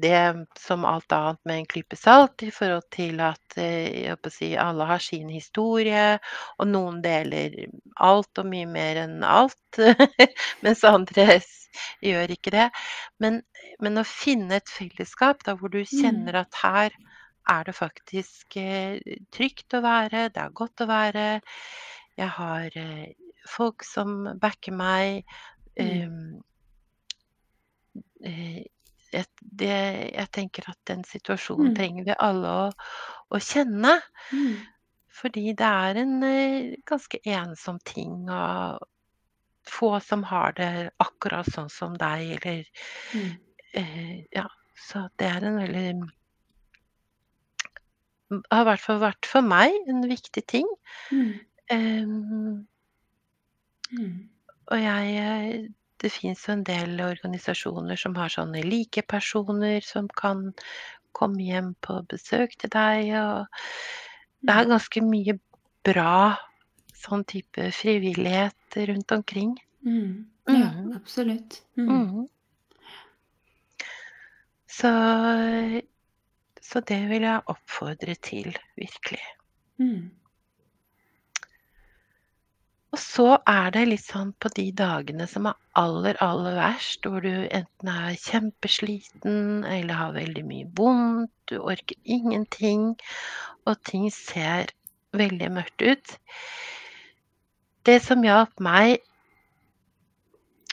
det 0.01 0.23
som 0.61 0.87
alt 0.89 1.13
annet 1.13 1.41
med 1.49 1.63
en 1.63 1.69
klype 1.71 1.99
salt, 1.99 2.45
i 2.45 2.51
forhold 2.55 2.87
til 2.95 3.21
at 3.25 3.59
eh, 3.61 4.05
jeg 4.05 4.17
å 4.17 4.33
si, 4.33 4.53
alle 4.61 4.89
har 4.89 5.03
sin 5.03 5.29
historie, 5.33 6.19
og 6.59 6.71
noen 6.71 7.01
deler 7.05 7.57
alt 8.05 8.41
og 8.41 8.51
mye 8.51 8.69
mer 8.71 9.03
enn 9.05 9.23
alt, 9.27 9.81
mens 10.65 10.85
andre 10.89 11.41
gjør 12.05 12.35
ikke 12.35 12.55
det. 12.55 12.69
Men, 13.23 13.43
men, 13.83 14.01
å 14.01 14.07
finne 14.07 14.61
et 14.61 14.73
fellesskap 14.73 15.45
da 15.47 15.57
hvor 15.59 15.73
du 15.73 15.81
mm. 15.83 15.93
kjenner 15.93 16.43
at 16.45 16.63
her 16.63 16.97
er 17.49 17.65
det 17.65 17.77
faktisk 17.77 18.59
eh, 18.61 18.99
trygt 19.35 19.77
å 19.77 19.85
være, 19.85 20.29
det 20.35 20.43
er 20.43 20.57
godt 20.57 20.85
å 20.85 20.91
være. 20.91 21.29
Jeg 22.19 22.33
har 22.37 22.77
eh, 22.77 23.15
folk 23.49 23.85
som 23.87 24.35
backer 24.41 24.75
meg, 24.77 25.25
Mm. 25.85 26.43
Eh, 28.25 28.67
jeg, 29.13 29.25
det, 29.41 29.77
jeg 30.13 30.29
tenker 30.37 30.69
at 30.69 30.79
den 30.91 31.05
situasjonen 31.09 31.73
mm. 31.73 31.77
trenger 31.79 32.09
vi 32.11 32.19
alle 32.19 32.53
å, 32.65 32.67
å 33.33 33.41
kjenne. 33.43 33.95
Mm. 34.33 34.59
Fordi 35.19 35.55
det 35.59 35.73
er 35.89 36.03
en 36.03 36.15
eh, 36.27 36.77
ganske 36.89 37.21
ensom 37.25 37.81
ting 37.89 38.29
å 38.31 38.77
få 39.69 39.99
som 40.01 40.23
har 40.29 40.55
det 40.57 40.91
akkurat 41.03 41.49
sånn 41.53 41.69
som 41.73 41.97
deg, 42.01 42.39
eller 42.39 42.63
mm. 43.15 43.35
eh, 43.83 44.17
Ja. 44.37 44.49
Så 44.79 45.01
det 45.19 45.27
er 45.27 45.43
en 45.43 45.57
veldig 45.59 45.89
har 48.55 48.61
i 48.63 48.67
hvert 48.69 48.85
fall 48.85 49.01
vært 49.03 49.27
for 49.27 49.43
meg 49.43 49.75
en 49.91 50.05
viktig 50.07 50.45
ting. 50.47 50.69
Mm. 51.11 51.33
Um, 51.75 52.69
Mm. 53.91 54.29
Og 54.71 54.81
jeg 54.83 55.69
Det 55.99 56.13
fins 56.15 56.45
jo 56.47 56.53
en 56.55 56.63
del 56.63 57.01
organisasjoner 57.03 57.99
som 57.99 58.15
har 58.15 58.31
sånne 58.31 58.61
likepersoner 58.63 59.83
som 59.83 60.07
kan 60.07 60.53
komme 61.11 61.43
hjem 61.43 61.73
på 61.83 61.97
besøk 62.07 62.55
til 62.55 62.71
deg, 62.71 63.09
og 63.19 63.51
det 64.47 64.55
er 64.55 64.69
ganske 64.71 65.03
mye 65.03 65.35
bra 65.83 66.37
sånn 66.95 67.25
type 67.27 67.67
frivillighet 67.75 68.79
rundt 68.93 69.17
omkring. 69.17 69.57
Mm. 69.83 70.31
Ja, 70.47 70.71
mm. 70.71 70.93
absolutt. 71.01 71.59
Mm. 71.75 71.91
Mhm. 71.91 72.29
Så 74.79 74.95
så 76.69 76.81
det 76.85 77.01
vil 77.09 77.25
jeg 77.25 77.47
oppfordre 77.49 78.15
til, 78.21 78.53
virkelig. 78.77 79.25
Mm. 79.81 80.11
Og 82.89 83.01
så 83.03 83.27
er 83.51 83.73
det 83.75 83.83
litt 83.91 84.05
sånn 84.07 84.31
på 84.41 84.49
de 84.57 84.71
dagene 84.73 85.27
som 85.29 85.49
er 85.51 85.57
aller, 85.77 86.17
aller 86.25 86.57
verst, 86.57 87.05
hvor 87.05 87.21
du 87.25 87.33
enten 87.45 87.91
er 87.93 88.17
kjempesliten 88.17 89.67
eller 89.69 89.99
har 89.99 90.15
veldig 90.17 90.45
mye 90.49 90.69
vondt, 90.79 91.35
du 91.53 91.59
orker 91.61 91.99
ingenting, 92.05 92.95
og 93.69 93.77
ting 93.89 94.09
ser 94.15 94.73
veldig 95.17 95.51
mørkt 95.53 95.85
ut. 95.85 96.17
Det 97.89 97.99
som 98.05 98.25
hjalp 98.25 98.57
meg, 98.61 99.05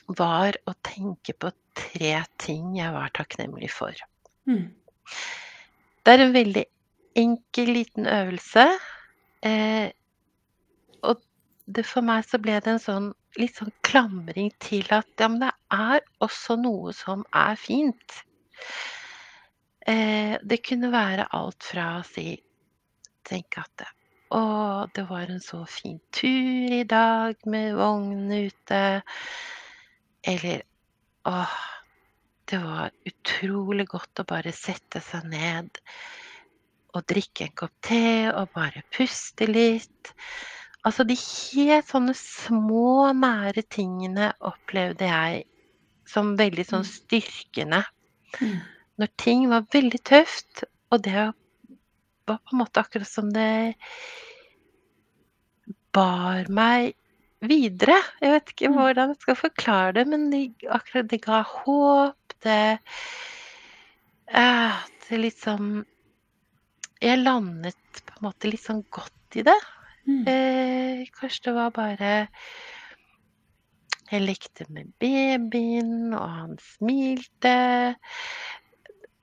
var 0.06 0.56
å 0.70 0.76
tenke 0.86 1.34
på 1.34 1.50
tre 1.76 2.16
ting 2.38 2.76
jeg 2.78 2.94
var 2.94 3.12
takknemlig 3.18 3.72
for. 3.74 3.98
Mm. 4.46 4.70
Det 6.06 6.14
er 6.14 6.22
en 6.22 6.36
veldig 6.36 6.66
enkel, 7.18 7.72
liten 7.80 8.06
øvelse. 8.06 8.68
Eh, 9.42 9.90
det, 11.66 11.84
for 11.88 12.06
meg 12.06 12.26
så 12.28 12.40
ble 12.42 12.58
det 12.62 12.76
en 12.76 12.82
sånn 12.82 13.10
litt 13.40 13.58
sånn 13.60 13.74
klamring 13.86 14.52
til 14.64 14.86
at 14.96 15.08
ja, 15.20 15.28
men 15.32 15.42
det 15.44 15.52
er 15.74 16.04
også 16.24 16.58
noe 16.62 16.94
som 16.96 17.26
er 17.36 17.58
fint. 17.60 18.20
Eh, 19.86 20.36
det 20.42 20.62
kunne 20.66 20.94
være 20.94 21.28
alt 21.36 21.66
fra 21.74 21.98
å 22.00 22.06
si 22.08 22.34
Tenke 23.26 23.58
at 23.58 23.72
det, 23.82 23.88
å, 24.38 24.86
det 24.94 25.08
var 25.10 25.32
en 25.34 25.42
så 25.42 25.64
fin 25.66 25.98
tur 26.14 26.74
i 26.78 26.84
dag 26.86 27.40
med 27.50 27.74
vogn 27.74 28.30
ute. 28.30 28.82
Eller 30.22 30.62
Å, 31.26 31.40
det 32.46 32.60
var 32.62 32.94
utrolig 33.10 33.88
godt 33.90 34.22
å 34.22 34.28
bare 34.30 34.54
sette 34.54 35.02
seg 35.02 35.26
ned 35.32 35.82
og 36.94 37.08
drikke 37.10 37.48
en 37.48 37.56
kopp 37.58 37.74
te 37.82 38.30
og 38.30 38.54
bare 38.54 38.86
puste 38.94 39.50
litt. 39.50 40.14
Altså 40.86 41.04
de 41.08 41.16
helt 41.18 41.88
sånne 41.90 42.14
små, 42.18 43.12
nære 43.18 43.64
tingene 43.74 44.30
opplevde 44.46 45.08
jeg 45.10 45.46
som 46.06 46.36
veldig 46.38 46.66
sånn 46.70 46.84
Mm. 46.86 46.92
styrkende. 46.92 47.80
Mm. 48.42 48.60
Når 49.02 49.10
ting 49.18 49.48
var 49.50 49.66
veldig 49.74 50.02
tøft, 50.04 50.64
og 50.92 51.02
det 51.02 51.16
var 51.16 51.34
på 52.28 52.54
en 52.54 52.60
måte 52.60 52.84
akkurat 52.84 53.08
som 53.10 53.32
det 53.34 53.76
bar 55.96 56.46
meg 56.50 56.94
videre. 57.42 57.98
Jeg 58.22 58.32
vet 58.32 58.52
ikke 58.54 58.70
Mm. 58.70 58.78
hvordan 58.78 59.10
jeg 59.10 59.22
skal 59.22 59.36
forklare 59.36 59.94
det, 59.94 60.08
men 60.08 60.30
det, 60.30 60.54
akkurat 60.70 61.08
det 61.10 61.22
ga 61.22 61.42
håp. 61.44 62.16
Det 62.44 62.80
eh, 64.28 64.74
Det 65.10 65.20
liksom 65.20 65.86
Jeg 67.02 67.20
landet 67.20 67.76
på 68.06 68.14
en 68.18 68.32
måte 68.32 68.50
litt 68.50 68.62
sånn 68.64 68.84
godt 68.90 69.36
i 69.36 69.44
det. 69.44 69.58
Mm. 70.06 70.24
Eh, 70.30 71.06
kanskje 71.20 71.48
det 71.50 71.54
var 71.56 71.70
bare 71.74 72.28
Jeg 74.12 74.22
lekte 74.22 74.66
med 74.70 74.92
babyen, 75.02 76.14
og 76.14 76.30
han 76.30 76.58
smilte. 76.62 77.56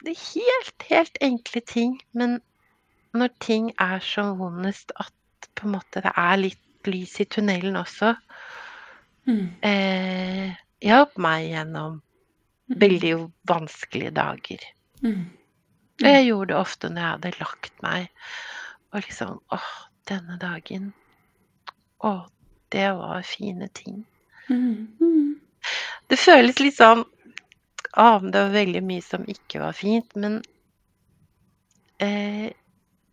Det 0.02 0.10
er 0.10 0.24
helt, 0.34 0.82
helt 0.88 1.18
enkle 1.22 1.60
ting. 1.70 2.00
Men 2.12 2.40
når 3.14 3.30
ting 3.40 3.70
er 3.78 3.98
så 4.02 4.24
vondest 4.34 4.90
at 4.98 5.12
på 5.54 5.68
en 5.68 5.76
måte 5.76 6.02
det 6.02 6.10
er 6.18 6.36
litt 6.40 6.90
lys 6.90 7.20
i 7.20 7.24
tunnelen 7.30 7.76
også, 7.78 8.16
Mm. 9.26 9.54
eh, 9.62 10.56
hjalp 10.82 11.16
meg 11.18 11.46
gjennom 11.52 12.00
Mm. 12.68 12.80
veldig 12.80 13.32
vanskelige 13.46 14.10
dager. 14.10 14.58
Mm. 15.02 15.30
Og 16.02 16.08
jeg 16.08 16.26
gjorde 16.26 16.48
det 16.48 16.56
ofte 16.56 16.88
når 16.88 17.00
jeg 17.00 17.10
hadde 17.10 17.38
lagt 17.40 17.82
meg. 17.82 18.08
Og 18.92 19.00
liksom 19.02 19.38
Åh, 19.52 19.70
denne 20.08 20.38
dagen. 20.40 20.92
Å, 22.02 22.14
det 22.74 22.88
var 22.98 23.22
fine 23.26 23.68
ting. 23.76 24.02
Mm. 24.48 25.38
Det 26.10 26.18
føles 26.18 26.58
litt 26.58 26.74
sånn 26.76 27.04
Å, 27.92 28.06
det 28.24 28.40
var 28.40 28.50
veldig 28.54 28.80
mye 28.88 29.04
som 29.04 29.26
ikke 29.28 29.60
var 29.60 29.76
fint. 29.76 30.14
Men 30.16 30.40
eh, 32.00 32.48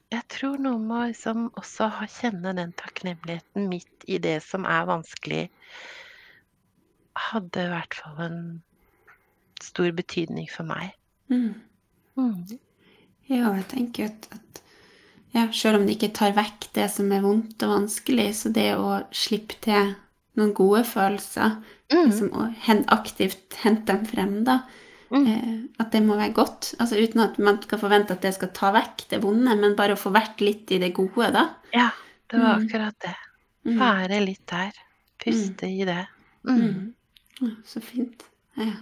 jeg 0.09 0.25
tror 0.31 0.55
noen 0.63 0.85
må 0.87 1.01
liksom 1.09 1.49
også 1.59 1.89
kjenne 2.15 2.55
den 2.57 2.71
takknemligheten 2.79 3.67
midt 3.69 4.07
i 4.07 4.17
det 4.23 4.39
som 4.45 4.65
er 4.65 4.87
vanskelig, 4.89 5.43
hadde 7.29 7.65
i 7.65 7.71
hvert 7.73 7.97
fall 7.99 8.23
en 8.23 8.39
stor 9.61 9.91
betydning 9.99 10.47
for 10.49 10.65
meg. 10.69 10.95
Mm. 11.27 11.59
Mm. 12.15 12.57
Ja, 13.29 13.51
jeg 13.53 13.67
tenker 13.75 14.09
at, 14.09 14.29
at 14.33 14.63
ja, 15.33 15.47
selv 15.51 15.79
om 15.79 15.85
det 15.87 15.97
ikke 15.97 16.13
tar 16.13 16.33
vekk 16.37 16.69
det 16.73 16.89
som 16.91 17.11
er 17.11 17.21
vondt 17.21 17.63
og 17.63 17.69
vanskelig, 17.75 18.29
så 18.35 18.51
det 18.53 18.71
å 18.77 19.03
slippe 19.11 19.59
til 19.61 19.95
noen 20.39 20.53
gode 20.53 20.83
følelser, 20.87 21.57
Mm. 21.89 22.05
liksom 22.05 22.33
og 22.33 22.53
aktivt 22.93 23.53
hente 23.63 23.85
dem 23.87 24.05
frem, 24.05 24.43
da, 24.43 24.59
Mm. 25.11 25.27
eh, 25.27 25.67
at 25.79 25.91
det 25.91 26.03
må 26.03 26.15
være 26.15 26.33
godt. 26.33 26.75
Altså 26.79 27.01
uten 27.01 27.19
at 27.21 27.39
man 27.39 27.59
skal 27.61 27.79
forvente 27.79 28.11
at 28.11 28.21
det 28.21 28.35
skal 28.35 28.49
ta 28.53 28.71
vekk 28.71 29.07
det 29.09 29.21
vonde, 29.23 29.59
men 29.59 29.75
bare 29.75 29.93
å 29.95 29.97
få 29.97 30.11
vært 30.13 30.39
litt 30.39 30.69
i 30.71 30.77
det 30.77 30.93
gode, 30.93 31.31
da. 31.33 31.55
Ja, 31.73 31.89
det 32.29 32.39
var 32.39 32.59
Mm. 32.59 32.67
akkurat 32.67 32.99
det. 32.99 33.15
Mm. 33.65 33.79
Være 33.79 34.25
litt 34.25 34.45
der. 34.45 34.71
Puste 35.19 35.63
i 35.63 35.83
det. 35.83 36.07
Mm. 36.45 36.93
Mm. 37.41 37.55
Så 37.65 37.81
fint. 37.81 38.23
Ja. 38.55 38.73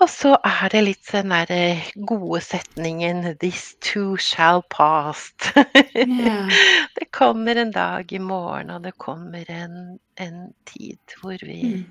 Og 0.00 0.08
så 0.08 0.30
er 0.44 0.70
det 0.72 0.80
litt 0.86 1.08
den 1.12 1.32
derre 1.32 1.76
gode 2.08 2.40
setningen 2.40 3.20
'This 3.36 3.74
too 3.84 4.16
shall 4.16 4.62
pass'. 4.72 5.52
Ja. 5.94 6.48
Det 6.96 7.10
kommer 7.12 7.56
en 7.56 7.72
dag 7.72 8.12
i 8.12 8.18
morgen, 8.18 8.70
og 8.70 8.82
det 8.84 8.96
kommer 8.98 9.50
en, 9.50 9.98
en 10.16 10.54
tid 10.64 10.98
hvor 11.20 11.36
vi 11.46 11.62
Mm. 11.62 11.84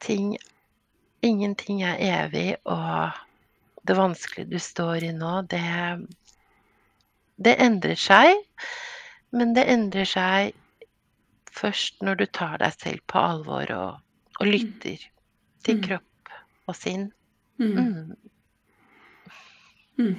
ting 0.00 0.36
Ingenting 1.22 1.82
er 1.82 1.96
evig, 1.98 2.56
og 2.64 3.10
det 3.88 3.96
vanskelige 3.96 4.50
du 4.50 4.58
står 4.58 5.02
i 5.02 5.12
nå, 5.12 5.42
det 5.42 6.06
Det 7.44 7.54
endrer 7.62 7.94
seg, 7.94 8.34
men 9.30 9.54
det 9.54 9.68
endrer 9.70 10.04
seg 10.04 10.52
først 11.52 12.02
når 12.02 12.14
du 12.14 12.26
tar 12.26 12.58
deg 12.58 12.72
selv 12.72 13.00
på 13.06 13.18
alvor 13.18 13.70
og, 13.70 14.00
og 14.40 14.46
lytter 14.46 14.98
til 15.64 15.76
Mm. 15.76 16.07
Og 16.68 16.76
sinn. 16.78 17.08
Mm. 17.58 17.72
Mm. 17.74 18.16
Mm. 19.98 20.14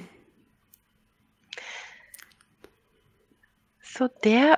Så 3.84 4.08
det 4.24 4.56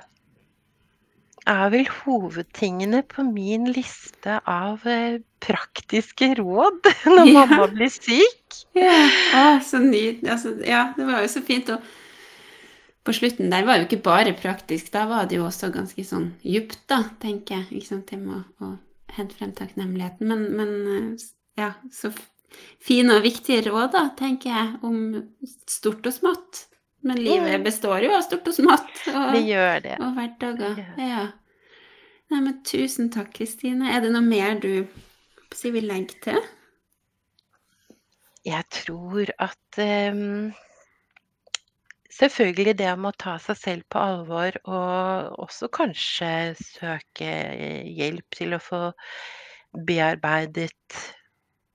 er 1.43 1.65
vel 1.73 1.87
hovedtingene 1.91 3.01
på 3.11 3.25
min 3.27 3.65
liste 3.75 4.37
av 4.47 4.85
eh, 4.87 5.17
praktiske 5.43 6.29
råd 6.39 6.87
når 7.15 7.27
Ja. 7.27 7.33
mamma 7.41 7.67
blir 7.73 7.91
syk. 7.91 8.61
Ja. 8.77 8.93
Ah, 9.35 9.59
så 9.59 9.81
nydelig. 9.83 10.29
Altså, 10.31 10.53
ja, 10.63 10.85
det 10.95 11.07
var 11.09 11.21
jo 11.25 11.31
så 11.33 11.41
fint. 11.43 11.69
Og 11.73 11.83
på 13.03 13.15
slutten 13.17 13.51
der 13.51 13.65
var 13.67 13.81
jo 13.81 13.87
ikke 13.89 13.99
bare 14.05 14.31
praktisk, 14.39 14.93
da 14.93 15.03
var 15.09 15.27
det 15.27 15.35
jo 15.41 15.47
også 15.49 15.67
ganske 15.75 16.05
sånn 16.07 16.29
djupt, 16.47 16.79
da, 16.87 17.01
tenker 17.19 17.57
jeg. 17.57 17.81
Ikke 17.81 17.89
sant, 17.89 18.13
det 18.13 18.21
å, 18.23 18.39
å 18.63 18.71
hente 19.17 19.35
frem 19.35 19.51
takknemligheten. 19.57 20.29
Men, 20.29 20.45
men 20.55 20.71
eh, 20.93 21.25
ja, 21.59 21.73
så 21.93 22.11
fine 22.83 23.17
og 23.17 23.25
viktige 23.25 23.63
råd, 23.69 23.91
da, 23.95 24.07
tenker 24.17 24.53
jeg, 24.53 24.73
om 24.85 24.97
stort 25.69 26.05
og 26.09 26.15
smått. 26.15 26.65
Men 27.03 27.19
livet 27.19 27.63
består 27.65 28.05
jo 28.05 28.13
av 28.15 28.23
stort 28.23 28.47
og 28.47 28.55
smått. 28.55 28.91
Og, 29.11 29.33
Det 29.35 29.43
gjør 29.43 29.79
det. 29.83 29.95
og 29.99 30.13
hverdager. 30.17 30.83
Ja. 30.97 31.23
Nei, 32.31 32.39
men 32.39 32.59
tusen 32.65 33.09
takk, 33.13 33.33
Kristine. 33.35 33.91
Er 33.91 34.05
det 34.05 34.13
noe 34.13 34.23
mer 34.23 34.55
du 34.63 34.85
si, 35.53 35.71
vil 35.73 35.89
legge 35.89 36.15
til? 36.23 36.39
Jeg 38.47 38.63
tror 38.73 39.29
at 39.39 39.79
um, 40.11 40.53
Selvfølgelig 42.13 42.75
det 42.77 42.89
om 42.93 43.07
å 43.09 43.11
ta 43.17 43.39
seg 43.41 43.57
selv 43.57 43.85
på 43.89 43.97
alvor, 43.97 44.53
og 44.69 45.39
også 45.41 45.69
kanskje 45.73 46.27
søke 46.59 47.31
hjelp 47.89 48.37
til 48.37 48.53
å 48.53 48.61
få 48.61 48.81
bearbeidet 49.87 50.99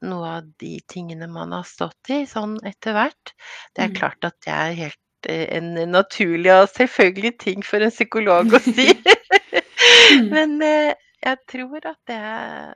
noe 0.03 0.29
av 0.39 0.49
de 0.63 0.79
tingene 0.89 1.27
man 1.31 1.53
har 1.53 1.65
stått 1.67 2.11
i, 2.15 2.23
sånn 2.27 2.59
etter 2.67 2.93
hvert. 2.95 3.33
Det 3.75 3.83
er 3.85 3.89
Mm. 3.89 3.97
klart 3.99 4.25
at 4.25 4.37
det 4.47 4.53
er 4.55 4.73
helt 4.79 5.27
eh, 5.29 5.57
en 5.59 5.75
naturlig 5.91 6.53
og 6.55 6.69
selvfølgelig 6.71 7.39
ting 7.39 7.63
for 7.67 7.81
en 7.83 7.91
psykolog 7.91 8.53
å 8.55 8.61
si. 8.61 8.89
Mm. 10.13 10.29
Men 10.31 10.63
eh, 10.63 10.95
jeg 11.25 11.37
tror 11.49 11.85
at 11.87 11.99
det 12.07 12.17
er 12.17 12.75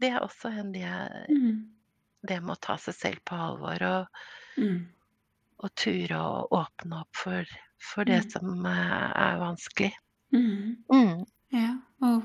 det 0.00 0.08
er 0.12 0.20
også 0.24 0.48
en 0.52 0.72
det 0.72 0.84
Mm. 1.28 1.66
det 2.26 2.40
med 2.42 2.56
å 2.56 2.60
ta 2.60 2.76
seg 2.76 2.94
selv 2.94 3.18
på 3.24 3.34
alvor 3.36 3.82
og 3.82 4.06
Mm. 4.58 4.86
og 5.58 5.70
ture 5.76 6.16
å 6.16 6.48
åpne 6.50 7.00
opp 7.00 7.14
for 7.16 7.44
for 7.78 8.04
det 8.04 8.22
Mm. 8.24 8.30
som 8.30 8.66
eh, 8.66 9.12
er 9.16 9.38
vanskelig. 9.38 9.92
Mm. 10.32 10.76
Mm. 10.92 11.26
Ja, 11.52 11.76
og 12.02 12.22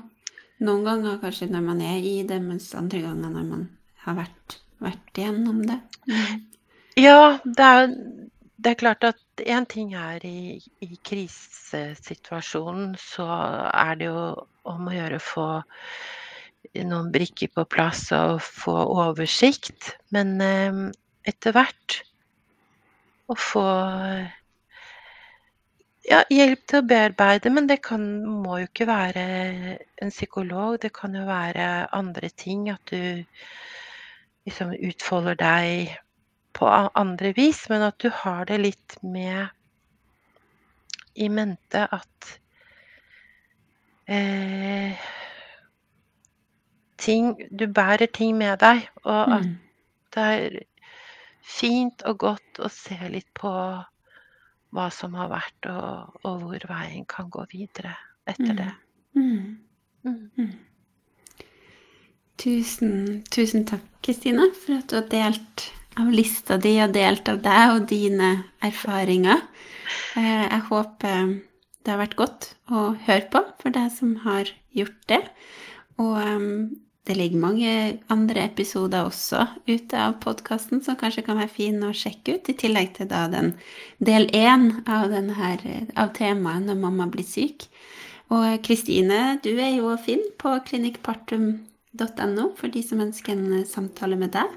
noen 0.60 0.84
ganger 0.84 1.18
kanskje 1.18 1.50
når 1.50 1.62
man 1.62 1.80
er 1.80 1.98
i 1.98 2.22
det, 2.22 2.40
mens 2.42 2.74
andre 2.74 3.00
ganger 3.02 3.30
når 3.30 3.44
man 3.44 3.68
har 4.04 4.18
vært, 4.18 4.58
vært 4.82 5.22
igjennom 5.22 5.62
det. 5.68 5.78
Mm. 6.10 6.42
Ja, 7.00 7.38
det 7.44 7.66
er 7.66 7.88
det 8.62 8.70
er 8.70 8.78
klart 8.78 9.04
at 9.06 9.42
én 9.42 9.64
ting 9.66 9.94
er 9.98 10.22
i 10.26 10.60
i 10.84 10.98
krisesituasjonen, 11.08 12.94
så 12.98 13.26
er 13.26 13.96
det 13.98 14.06
jo 14.06 14.20
om 14.70 14.86
å 14.86 14.94
gjøre 14.94 15.18
å 15.18 15.24
få 15.24 15.46
noen 16.86 17.10
brikker 17.14 17.50
på 17.56 17.64
plass 17.66 18.04
og 18.14 18.38
få 18.44 18.76
oversikt. 19.02 19.96
Men 20.14 20.36
eh, 20.40 20.78
etter 21.26 21.56
hvert 21.56 21.98
å 23.26 23.36
få 23.38 23.66
ja, 26.06 26.22
hjelp 26.30 26.62
til 26.66 26.82
å 26.82 26.86
bearbeide, 26.86 27.50
men 27.50 27.66
det 27.70 27.80
kan 27.82 28.04
må 28.44 28.60
jo 28.62 28.70
ikke 28.70 28.86
være 28.90 29.26
en 30.02 30.14
psykolog. 30.14 30.78
Det 30.82 30.92
kan 30.94 31.18
jo 31.18 31.26
være 31.26 31.88
andre 31.98 32.30
ting, 32.30 32.68
at 32.70 32.94
du 32.94 33.24
liksom 34.46 34.72
utfolder 34.74 35.34
deg 35.40 35.96
på 36.56 36.68
andre 36.68 37.32
vis, 37.36 37.64
men 37.70 37.82
at 37.88 37.98
du 38.02 38.10
har 38.12 38.44
det 38.50 38.58
litt 38.60 38.96
med 39.02 39.48
i 41.14 41.28
mente 41.28 41.84
at 41.92 42.38
eh, 44.08 44.96
ting 46.98 47.34
Du 47.58 47.66
bærer 47.66 48.06
ting 48.06 48.36
med 48.38 48.58
deg, 48.60 48.88
og 49.04 49.32
at 49.34 49.42
Mm. 49.42 49.58
det 50.14 50.22
er 50.22 50.58
fint 51.42 52.02
og 52.06 52.18
godt 52.18 52.58
å 52.58 52.68
se 52.70 52.98
litt 53.08 53.28
på 53.34 53.50
hva 54.72 54.90
som 54.90 55.14
har 55.14 55.28
vært, 55.28 55.66
og 55.70 56.20
og 56.24 56.40
hvor 56.42 56.68
veien 56.68 57.04
kan 57.06 57.30
gå 57.30 57.44
videre 57.52 57.96
etter 58.26 58.54
det. 58.54 58.70
Mm. 59.14 59.58
Mm. 60.04 60.30
Mm. 60.36 60.52
Tusen, 62.42 63.22
tusen 63.30 63.62
takk, 63.68 63.84
Kristine, 64.02 64.48
for 64.64 64.80
at 64.80 64.90
du 64.90 64.96
har 64.98 65.06
delt 65.12 65.68
av 66.00 66.08
lista 66.10 66.56
di 66.58 66.72
og 66.82 66.90
delt 66.96 67.28
av 67.30 67.38
deg 67.44 67.74
og 67.76 67.84
dine 67.86 68.30
erfaringer. 68.66 69.44
Eh, 70.18 70.46
Jeg 70.50 70.62
håper 70.70 71.36
det 71.82 71.90
har 71.92 72.00
vært 72.00 72.16
godt 72.18 72.48
å 72.70 72.96
høre 73.06 73.28
på 73.30 73.42
for 73.60 73.74
deg 73.74 73.90
som 73.94 74.16
har 74.24 74.50
gjort 74.74 74.98
det. 75.10 75.22
Og 76.02 76.18
det 77.06 77.16
ligger 77.18 77.42
mange 77.42 77.72
andre 78.10 78.44
episoder 78.46 79.06
også 79.06 79.46
ute 79.66 79.98
av 79.98 80.20
podkasten 80.22 80.82
som 80.82 80.98
kanskje 80.98 81.24
kan 81.26 81.38
være 81.38 81.50
fine 81.50 81.90
å 81.90 81.96
sjekke 81.96 82.38
ut, 82.38 82.50
i 82.50 82.58
tillegg 82.58 82.94
til 82.98 83.10
da 83.10 83.26
den 83.30 83.54
del 83.98 84.28
én 84.34 84.68
av, 84.86 85.14
av 85.14 86.14
temaet 86.14 86.66
når 86.66 86.78
mamma 86.78 87.06
blir 87.10 87.26
syk. 87.26 87.66
Og 88.32 88.62
Kristine, 88.64 89.38
du 89.42 89.50
er 89.58 89.76
jo 89.76 89.90
å 89.92 90.00
finne 90.00 90.30
på 90.38 90.54
.no 91.98 92.48
for 92.56 92.72
de 92.72 92.82
som 92.84 93.02
ønsker 93.04 93.36
en 93.36 93.60
eh, 93.60 93.66
samtale 93.68 94.16
med 94.16 94.32
deg. 94.36 94.48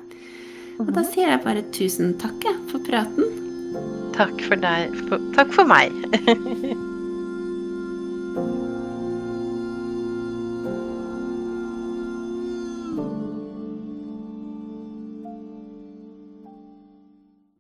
Og 0.79 0.91
da 0.91 1.01
mhm. 1.01 1.09
sier 1.11 1.31
jeg 1.31 1.43
bare 1.45 1.65
tusen 1.75 2.15
takk 2.21 2.47
for 2.71 2.83
praten. 2.87 3.41
Takk 4.15 4.39
for 4.47 4.55
deg 4.59 4.95
Takk 5.35 5.51
for 5.55 5.67
meg. 5.67 5.91